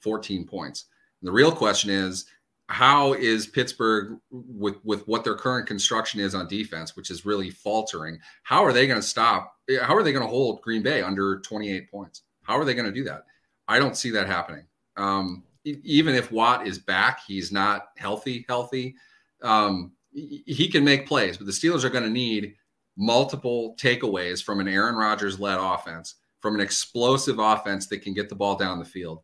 [0.00, 0.86] 14 points.
[1.22, 2.26] And the real question is
[2.68, 7.50] how is Pittsburgh with with what their current construction is on defense, which is really
[7.50, 8.18] faltering?
[8.42, 9.56] How are they going to stop?
[9.80, 12.22] How are they going to hold Green Bay under 28 points?
[12.42, 13.24] How are they going to do that?
[13.68, 14.64] I don't see that happening.
[14.96, 18.44] Um, even if Watt is back, he's not healthy.
[18.48, 18.96] Healthy,
[19.42, 22.54] um, he can make plays, but the Steelers are going to need
[22.96, 28.28] multiple takeaways from an Aaron Rodgers led offense, from an explosive offense that can get
[28.28, 29.20] the ball down the field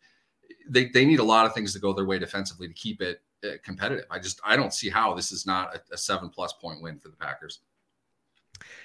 [0.68, 3.22] they, they need a lot of things to go their way defensively to keep it
[3.44, 4.04] uh, competitive.
[4.10, 6.98] I just I don't see how this is not a, a, seven plus point win
[6.98, 7.60] for the Packers.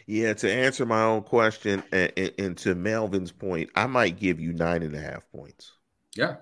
[0.06, 4.54] Yeah, to answer my own question and, and, to Melvin's point, I might give you
[4.54, 5.72] nine and a half points.
[6.16, 6.36] Yeah,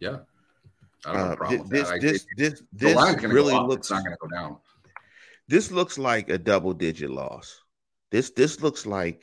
[0.00, 0.18] yeah.
[1.06, 2.00] I don't have a uh, problem this, that.
[2.00, 3.90] This, I, this, this, this really looks.
[3.90, 4.56] Not going to go down.
[5.46, 7.60] This looks like a double digit loss.
[8.10, 9.22] This this looks like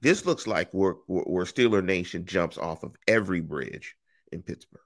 [0.00, 3.96] this looks like where, where Steeler Nation jumps off of every bridge
[4.32, 4.80] in Pittsburgh.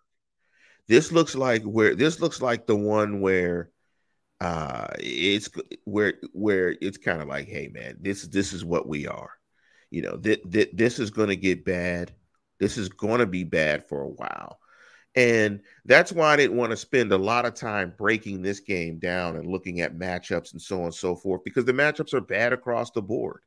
[0.89, 3.71] This looks like where this looks like the one where
[4.41, 5.49] uh it's
[5.85, 9.31] where where it's kind of like, hey man, this this is what we are.
[9.91, 12.15] You know, th- th- this is going to get bad.
[12.59, 14.59] This is going to be bad for a while.
[15.15, 18.99] And that's why I didn't want to spend a lot of time breaking this game
[18.99, 22.21] down and looking at matchups and so on and so forth because the matchups are
[22.21, 23.43] bad across the board.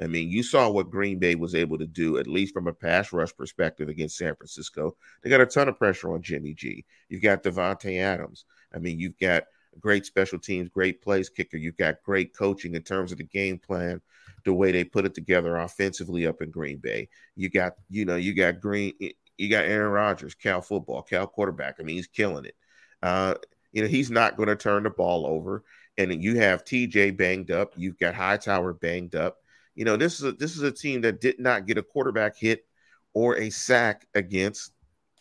[0.00, 2.72] I mean, you saw what Green Bay was able to do, at least from a
[2.72, 4.96] pass rush perspective against San Francisco.
[5.22, 6.84] They got a ton of pressure on Jimmy G.
[7.08, 8.46] You've got Davante Adams.
[8.74, 9.44] I mean, you've got
[9.78, 11.58] great special teams, great place kicker.
[11.58, 14.00] You've got great coaching in terms of the game plan,
[14.44, 17.08] the way they put it together offensively up in Green Bay.
[17.36, 18.94] You got, you know, you got Green,
[19.36, 21.76] you got Aaron Rodgers, Cal football, Cal quarterback.
[21.78, 22.56] I mean, he's killing it.
[23.02, 23.34] Uh,
[23.72, 25.62] you know, he's not going to turn the ball over.
[25.98, 27.74] And you have TJ banged up.
[27.76, 29.36] You've got Hightower banged up.
[29.74, 32.36] You know, this is a, this is a team that did not get a quarterback
[32.36, 32.66] hit
[33.14, 34.72] or a sack against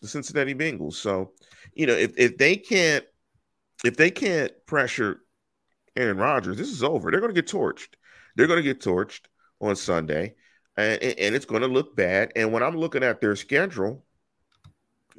[0.02, 0.94] the Cincinnati Bengals.
[0.94, 1.34] So,
[1.74, 3.06] you know, if if they can't
[3.84, 5.22] if they can't pressure
[5.96, 7.12] Aaron Rodgers, this is over.
[7.12, 7.96] They're going to get torched.
[8.36, 9.22] They're going to get torched
[9.62, 10.36] on Sunday,
[10.78, 12.32] and, and it's going to look bad.
[12.36, 14.06] And when I'm looking at their schedule,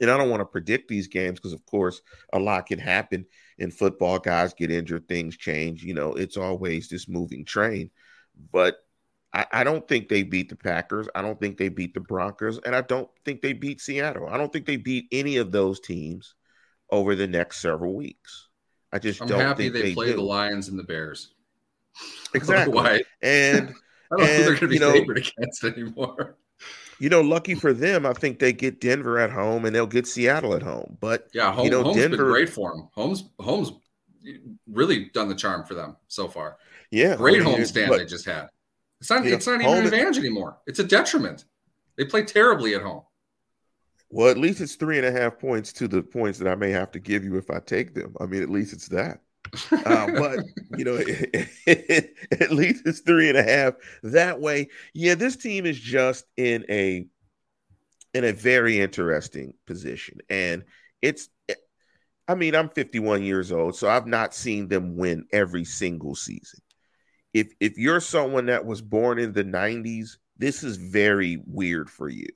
[0.01, 2.01] and I don't want to predict these games because, of course,
[2.33, 3.27] a lot can happen
[3.59, 4.19] in football.
[4.19, 5.83] Guys get injured, things change.
[5.83, 7.91] You know, it's always this moving train.
[8.51, 8.77] But
[9.33, 11.09] I, I, don't think they beat the Packers.
[11.15, 14.29] I don't think they beat the Broncos, and I don't think they beat Seattle.
[14.29, 16.35] I don't think they beat any of those teams
[16.91, 18.49] over the next several weeks.
[18.93, 20.17] I just I'm don't happy think they, they play do.
[20.17, 21.33] the Lions and the Bears.
[22.35, 23.05] Exactly.
[23.23, 23.73] and
[24.13, 26.37] I don't and, think they're going to be you know, favored against anymore.
[26.99, 30.07] You know, lucky for them, I think they get Denver at home and they'll get
[30.07, 30.99] Seattle at home.
[31.01, 32.89] But yeah, home, you know, Holmes Denver been great for them.
[32.93, 33.73] Home's home's
[34.71, 36.59] really done the charm for them so far.
[36.91, 38.49] Yeah, great I mean, homestand they just had.
[39.01, 39.27] It's not.
[39.27, 40.59] It's not even an advantage anymore.
[40.67, 41.45] It's a detriment.
[41.97, 43.03] They play terribly at home.
[44.11, 46.71] Well, at least it's three and a half points to the points that I may
[46.71, 48.15] have to give you if I take them.
[48.21, 49.21] I mean, at least it's that.
[49.71, 50.41] uh, but
[50.77, 50.97] you know,
[51.67, 53.75] at least it's three and a half.
[54.03, 57.07] That way, yeah, this team is just in a
[58.13, 60.65] in a very interesting position, and
[61.01, 61.29] it's.
[62.29, 66.61] I mean, I'm 51 years old, so I've not seen them win every single season.
[67.33, 72.09] If if you're someone that was born in the 90s, this is very weird for
[72.09, 72.27] you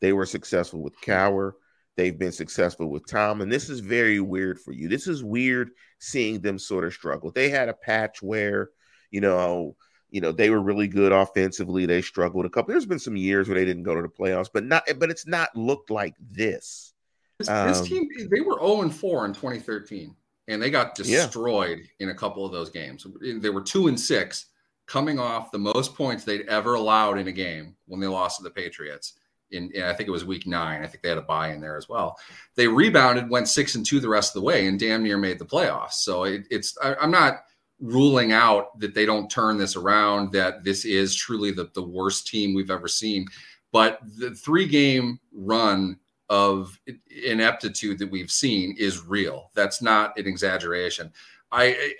[0.00, 1.52] they were successful with Cowher.
[1.96, 4.88] They've been successful with Tom, and this is very weird for you.
[4.88, 7.30] This is weird seeing them sort of struggle.
[7.30, 8.70] They had a patch where,
[9.10, 9.76] you know,
[10.10, 11.86] you know they were really good offensively.
[11.86, 12.72] They struggled a couple.
[12.72, 14.84] There's been some years where they didn't go to the playoffs, but not.
[14.98, 16.92] But it's not looked like this.
[17.38, 20.14] This, um, this team, they were 0 and 4 in 2013,
[20.48, 22.04] and they got destroyed yeah.
[22.04, 23.06] in a couple of those games.
[23.20, 24.46] They were two and six,
[24.86, 28.44] coming off the most points they'd ever allowed in a game when they lost to
[28.44, 29.14] the Patriots
[29.50, 30.82] in, in, I think it was week nine.
[30.82, 32.18] I think they had a bye in there as well.
[32.54, 35.38] They rebounded, went six and two the rest of the way, and damn near made
[35.38, 35.94] the playoffs.
[35.94, 37.42] So it, it's I, am not
[37.80, 40.32] ruling out that they don't turn this around.
[40.32, 43.26] That this is truly the the worst team we've ever seen,
[43.72, 46.78] but the three game run of
[47.24, 49.50] ineptitude that we've seen is real.
[49.54, 51.12] That's not an exaggeration.
[51.52, 51.94] I,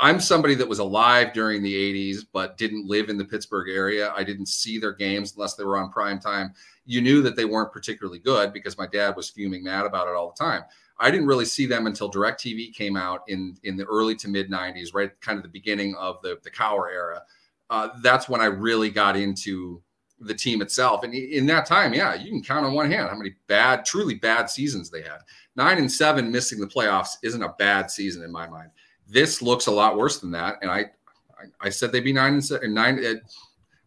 [0.00, 4.12] I'm somebody that was alive during the 80s, but didn't live in the Pittsburgh area.
[4.16, 6.52] I didn't see their games unless they were on prime time.
[6.86, 10.14] You knew that they weren't particularly good because my dad was fuming mad about it
[10.14, 10.62] all the time.
[11.00, 14.50] I didn't really see them until DirecTV came out in in the early to mid
[14.50, 15.10] 90s, right?
[15.20, 17.22] Kind of the beginning of the, the Cowher era.
[17.70, 19.82] Uh, that's when I really got into
[20.20, 21.04] the team itself.
[21.04, 24.14] And in that time, yeah, you can count on one hand how many bad, truly
[24.14, 25.18] bad seasons they had.
[25.56, 28.70] Nine and seven missing the playoffs isn't a bad season in my mind.
[29.08, 32.34] This looks a lot worse than that, and I, I, I said they'd be nine
[32.34, 32.98] and seven, nine.
[32.98, 33.22] It,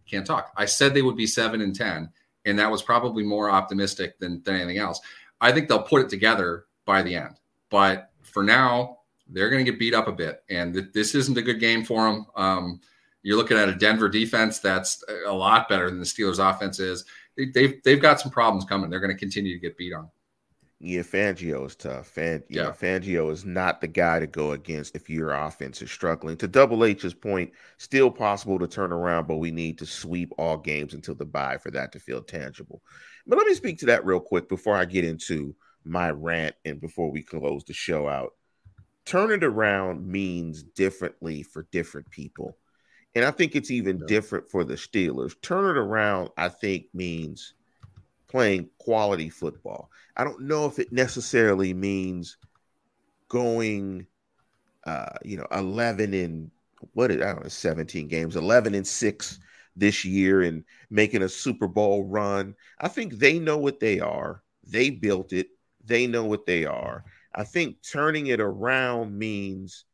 [0.09, 0.51] can't talk.
[0.57, 2.09] I said they would be seven and ten,
[2.45, 4.99] and that was probably more optimistic than than anything else.
[5.39, 7.35] I think they'll put it together by the end,
[7.69, 11.37] but for now, they're going to get beat up a bit, and th- this isn't
[11.37, 12.25] a good game for them.
[12.35, 12.81] Um,
[13.23, 17.05] you're looking at a Denver defense that's a lot better than the Steelers' offense is.
[17.37, 18.89] They, they've they've got some problems coming.
[18.89, 20.09] They're going to continue to get beat on.
[20.83, 22.07] Yeah, Fangio is tough.
[22.07, 25.91] Fan, yeah, know, Fangio is not the guy to go against if your offense is
[25.91, 26.37] struggling.
[26.37, 30.57] To Double H's point, still possible to turn around, but we need to sweep all
[30.57, 32.81] games until the bye for that to feel tangible.
[33.27, 35.55] But let me speak to that real quick before I get into
[35.85, 38.33] my rant and before we close the show out.
[39.05, 42.57] Turn it around means differently for different people.
[43.15, 44.05] And I think it's even yeah.
[44.07, 45.39] different for the Steelers.
[45.41, 47.53] Turn it around, I think, means
[48.27, 49.89] playing quality football.
[50.15, 52.37] I don't know if it necessarily means
[53.27, 54.07] going,
[54.85, 56.51] uh, you know, 11 and
[56.93, 59.39] what is, I don't know, 17 games, 11 and six
[59.75, 62.55] this year and making a Super Bowl run.
[62.79, 64.43] I think they know what they are.
[64.65, 65.47] They built it.
[65.83, 67.03] They know what they are.
[67.33, 69.85] I think turning it around means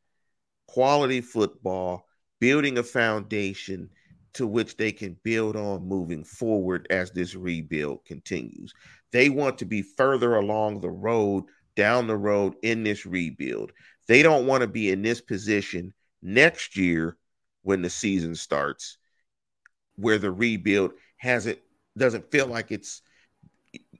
[0.67, 2.06] quality football,
[2.39, 3.89] building a foundation,
[4.33, 8.73] to which they can build on moving forward as this rebuild continues.
[9.11, 13.71] They want to be further along the road, down the road in this rebuild.
[14.07, 17.17] They don't want to be in this position next year
[17.63, 18.97] when the season starts
[19.97, 21.59] where the rebuild hasn't
[21.97, 23.01] doesn't feel like it's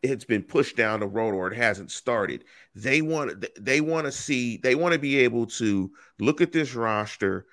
[0.04, 2.44] it's been pushed down the road or it hasn't started.
[2.76, 6.76] They want they want to see they want to be able to look at this
[6.76, 7.46] roster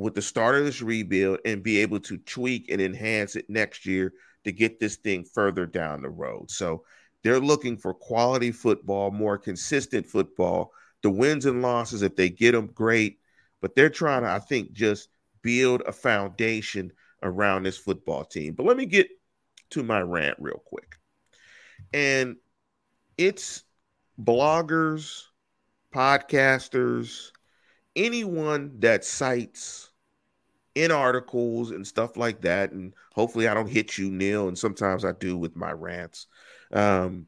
[0.00, 3.86] with the start of this rebuild and be able to tweak and enhance it next
[3.86, 4.12] year
[4.44, 6.50] to get this thing further down the road.
[6.50, 6.84] So
[7.22, 10.72] they're looking for quality football, more consistent football.
[11.02, 13.18] The wins and losses, if they get them, great.
[13.60, 15.10] But they're trying to, I think, just
[15.42, 16.92] build a foundation
[17.22, 18.54] around this football team.
[18.54, 19.08] But let me get
[19.70, 20.96] to my rant real quick.
[21.92, 22.36] And
[23.18, 23.64] it's
[24.22, 25.24] bloggers,
[25.94, 27.30] podcasters,
[27.94, 29.89] anyone that cites
[30.74, 32.72] in articles and stuff like that.
[32.72, 34.48] And hopefully, I don't hit you, Neal.
[34.48, 36.26] And sometimes I do with my rants.
[36.72, 37.26] Um,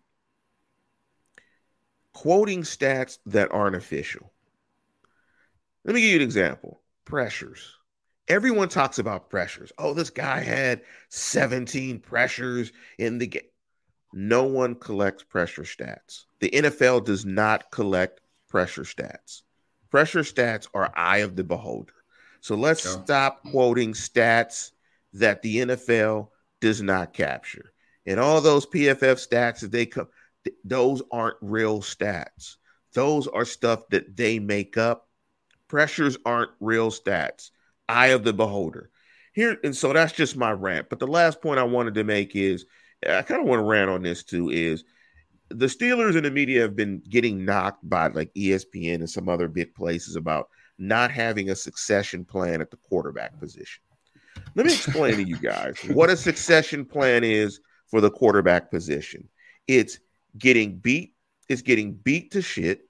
[2.13, 4.33] quoting stats that aren't official.
[5.85, 7.77] Let me give you an example pressures.
[8.29, 9.73] Everyone talks about pressures.
[9.79, 13.43] Oh, this guy had 17 pressures in the game.
[14.13, 16.27] No one collects pressure stats.
[16.41, 19.43] The NFL does not collect pressure stats.
[19.91, 21.95] Pressure stats are eye of the beholder.
[22.43, 24.73] So let's stop quoting stats
[25.15, 26.29] that the NFL
[26.61, 27.73] does not capture.
[28.05, 30.09] And all those PFF stats that they come,
[30.45, 32.57] th- those aren't real stats.
[32.93, 35.09] Those are stuff that they make up
[35.73, 37.49] Pressures aren't real stats.
[37.89, 38.91] Eye of the beholder.
[39.33, 40.91] Here, and so that's just my rant.
[40.91, 42.67] But the last point I wanted to make is
[43.09, 44.85] I kind of want to rant on this too, is
[45.49, 49.49] the Steelers and the media have been getting knocked by like ESPN and some other
[49.49, 53.83] big places about not having a succession plan at the quarterback position.
[54.55, 59.29] Let me explain to you guys what a succession plan is for the quarterback position.
[59.67, 59.99] It's
[60.37, 61.15] getting beat,
[61.49, 62.89] it's getting beat to shit,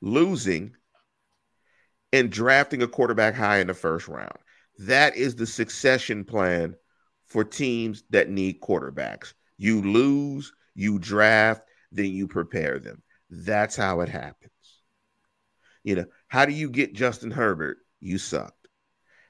[0.00, 0.72] losing,
[2.12, 4.36] and drafting a quarterback high in the first round.
[4.78, 6.74] That is the succession plan
[7.26, 9.34] for teams that need quarterbacks.
[9.58, 11.62] You lose, you draft,
[11.92, 13.02] then you prepare them.
[13.30, 14.50] That's how it happens.
[15.84, 17.78] You know, how do you get Justin Herbert?
[18.00, 18.68] You sucked.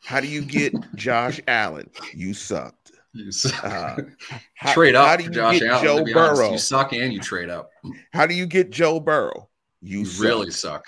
[0.03, 1.90] How do you get Josh Allen?
[2.14, 2.92] You sucked.
[3.12, 3.64] You suck.
[3.64, 3.96] Uh,
[4.55, 6.46] how, trade up how do you Josh get Allen, Joe Burrow?
[6.46, 7.70] Honest, you suck and you trade up.
[8.12, 9.48] How do you get Joe Burrow?
[9.82, 10.84] You, you really suck.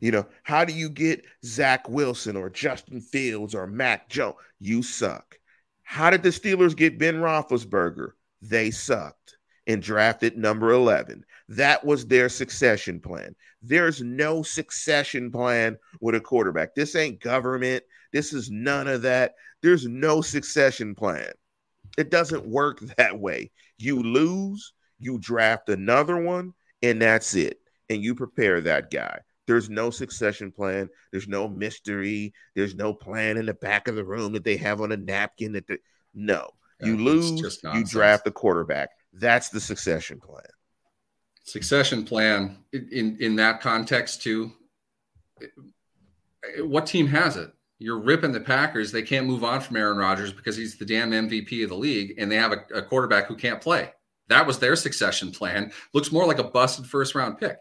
[0.00, 4.34] You know, how do you get Zach Wilson or Justin Fields or Mac Jones?
[4.58, 5.38] You suck.
[5.84, 8.10] How did the Steelers get Ben Roethlisberger?
[8.40, 11.24] They sucked and drafted number 11.
[11.52, 13.34] That was their succession plan.
[13.60, 16.74] There's no succession plan with a quarterback.
[16.74, 17.84] This ain't government.
[18.10, 19.34] This is none of that.
[19.60, 21.30] There's no succession plan.
[21.98, 23.50] It doesn't work that way.
[23.76, 27.58] You lose, you draft another one, and that's it.
[27.90, 29.18] And you prepare that guy.
[29.46, 30.88] There's no succession plan.
[31.10, 32.32] There's no mystery.
[32.54, 35.52] There's no plan in the back of the room that they have on a napkin.
[35.52, 35.76] That they,
[36.14, 36.48] no,
[36.80, 38.88] you lose, you draft a quarterback.
[39.12, 40.46] That's the succession plan.
[41.44, 44.52] Succession plan in in that context too.
[46.60, 47.52] What team has it?
[47.78, 48.92] You're ripping the Packers.
[48.92, 52.14] They can't move on from Aaron Rodgers because he's the damn MVP of the league,
[52.16, 53.92] and they have a, a quarterback who can't play.
[54.28, 55.72] That was their succession plan.
[55.92, 57.58] Looks more like a busted first round pick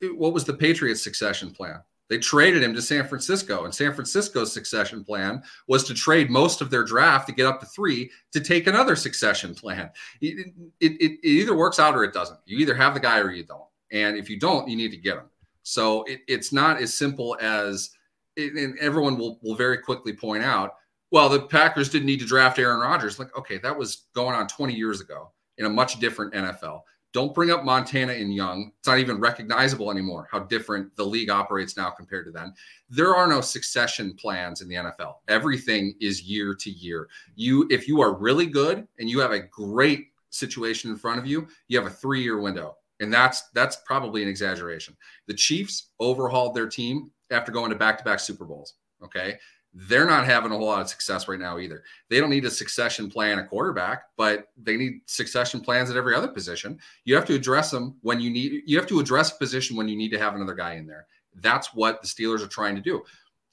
[0.00, 1.80] what was the Patriots' succession plan?
[2.08, 6.60] They traded him to San Francisco, and San Francisco's succession plan was to trade most
[6.60, 9.90] of their draft to get up to three to take another succession plan.
[10.20, 12.38] It, it, it, either works out or it doesn't.
[12.46, 13.68] You either have the guy or you don't.
[13.92, 15.28] And if you don't, you need to get him.
[15.62, 17.90] So it's not as simple as,
[18.38, 20.76] and everyone will, will very quickly point out,
[21.10, 23.18] well, the Packers didn't need to draft Aaron Rodgers.
[23.18, 26.80] Like, okay, that was going on 20 years ago in a much different NFL.
[27.12, 28.72] Don't bring up Montana and Young.
[28.78, 32.52] It's not even recognizable anymore how different the league operates now compared to then.
[32.90, 35.14] There are no succession plans in the NFL.
[35.26, 37.08] Everything is year to year.
[37.34, 41.26] You if you are really good and you have a great situation in front of
[41.26, 42.76] you, you have a 3-year window.
[43.00, 44.96] And that's that's probably an exaggeration.
[45.28, 49.38] The Chiefs overhauled their team after going to back-to-back Super Bowls, okay?
[49.86, 51.84] They're not having a whole lot of success right now either.
[52.10, 56.16] They don't need a succession plan at quarterback, but they need succession plans at every
[56.16, 56.80] other position.
[57.04, 59.88] You have to address them when you need you have to address a position when
[59.88, 61.06] you need to have another guy in there.
[61.36, 63.04] That's what the Steelers are trying to do.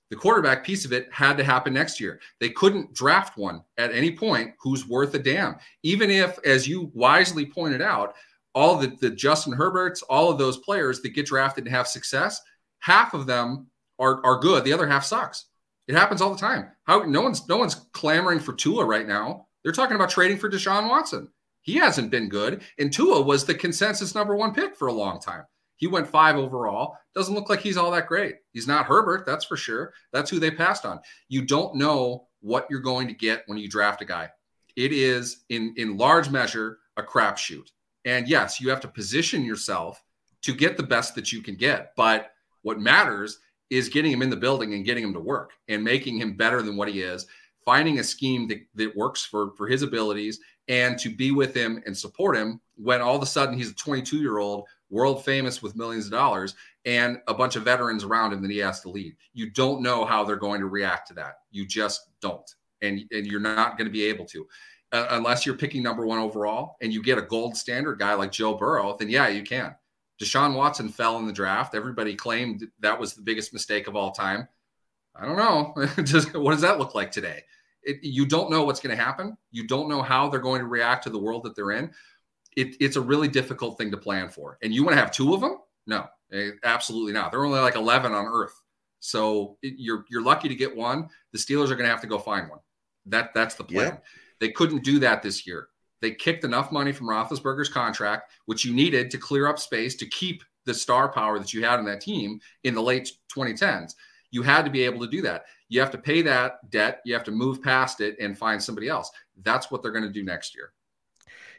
[0.10, 2.20] The quarterback piece of it had to happen next year.
[2.40, 5.58] They couldn't draft one at any point who's worth a damn.
[5.84, 8.16] Even if, as you wisely pointed out,
[8.54, 12.42] all the, the Justin Herberts, all of those players that get drafted and have success,
[12.80, 13.68] half of them
[14.00, 14.64] are, are good.
[14.64, 15.46] The other half sucks.
[15.88, 16.72] It happens all the time.
[16.84, 19.48] How no one's no one's clamoring for Tua right now.
[19.64, 21.30] They're talking about trading for Deshaun Watson.
[21.62, 25.20] He hasn't been good, and Tua was the consensus number one pick for a long
[25.20, 25.44] time.
[25.78, 26.96] He went five overall.
[27.14, 28.36] Doesn't look like he's all that great.
[28.52, 29.94] He's not Herbert, that's for sure.
[30.14, 31.00] That's who they passed on.
[31.28, 34.30] You don't know what you're going to get when you draft a guy.
[34.76, 37.70] It is in in large measure a crapshoot.
[38.06, 40.02] And yes, you have to position yourself
[40.44, 41.94] to get the best that you can get.
[41.98, 42.32] But
[42.62, 43.40] what matters
[43.70, 46.62] is getting him in the building and getting him to work and making him better
[46.62, 47.26] than what he is,
[47.64, 51.82] finding a scheme that, that works for, for his abilities and to be with him
[51.86, 55.62] and support him when all of a sudden he's a 22 year old, world famous
[55.62, 56.56] with millions of dollars
[56.86, 59.16] and a bunch of veterans around him that he has to lead.
[59.34, 61.40] You don't know how they're going to react to that.
[61.52, 62.50] You just don't.
[62.82, 64.48] And, and you're not going to be able to.
[64.92, 68.32] Uh, unless you're picking number one overall and you get a gold standard guy like
[68.32, 69.76] Joe Burrow, then yeah, you can.
[70.22, 71.76] Deshaun Watson fell in the draft.
[71.76, 74.48] Everybody claimed that was the biggest mistake of all time.
[75.16, 75.74] I don't know.
[76.40, 77.44] what does that look like today?
[77.84, 79.38] It, you don't know what's going to happen.
[79.52, 81.92] You don't know how they're going to react to the world that they're in.
[82.56, 84.58] It, it's a really difficult thing to plan for.
[84.64, 85.58] And you want to have two of them?
[85.86, 87.32] No, eh, absolutely not.
[87.32, 88.60] They're only like 11 on earth.
[89.00, 91.10] So it, you're, you're lucky to get one.
[91.32, 92.60] The Steelers are going to have to go find one.
[93.08, 93.88] That, that's the plan.
[93.88, 93.98] Yeah.
[94.40, 95.68] They couldn't do that this year.
[96.06, 100.06] They kicked enough money from Roethlisberger's contract, which you needed to clear up space to
[100.06, 103.96] keep the star power that you had in that team in the late 2010s.
[104.30, 105.46] You had to be able to do that.
[105.68, 107.02] You have to pay that debt.
[107.06, 109.10] You have to move past it and find somebody else.
[109.42, 110.74] That's what they're going to do next year.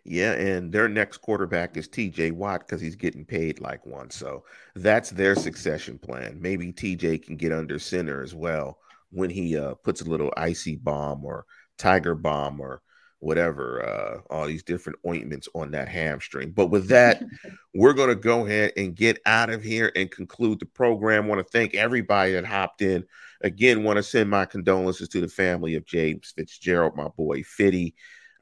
[0.04, 4.10] Yeah, and their next quarterback is TJ Watt because he's getting paid like one.
[4.10, 4.44] So
[4.76, 6.38] that's their succession plan.
[6.40, 8.78] Maybe TJ can get under center as well
[9.10, 11.46] when he uh, puts a little icy bomb or
[11.78, 12.82] Tiger Balm or
[13.26, 16.52] whatever, uh, all these different ointments on that hamstring.
[16.52, 17.24] But with that,
[17.74, 21.26] we're going to go ahead and get out of here and conclude the program.
[21.26, 23.04] want to thank everybody that hopped in.
[23.40, 27.96] Again, want to send my condolences to the family of James Fitzgerald, my boy Fitty.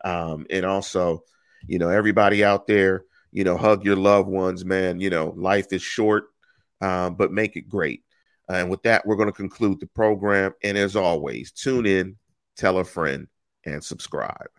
[0.04, 1.24] Um, and also,
[1.66, 5.00] you know, everybody out there, you know, hug your loved ones, man.
[5.00, 6.24] You know, life is short,
[6.82, 8.02] um, but make it great.
[8.50, 10.52] And with that, we're going to conclude the program.
[10.62, 12.16] And as always, tune in,
[12.58, 13.28] tell a friend,
[13.64, 14.50] and subscribe.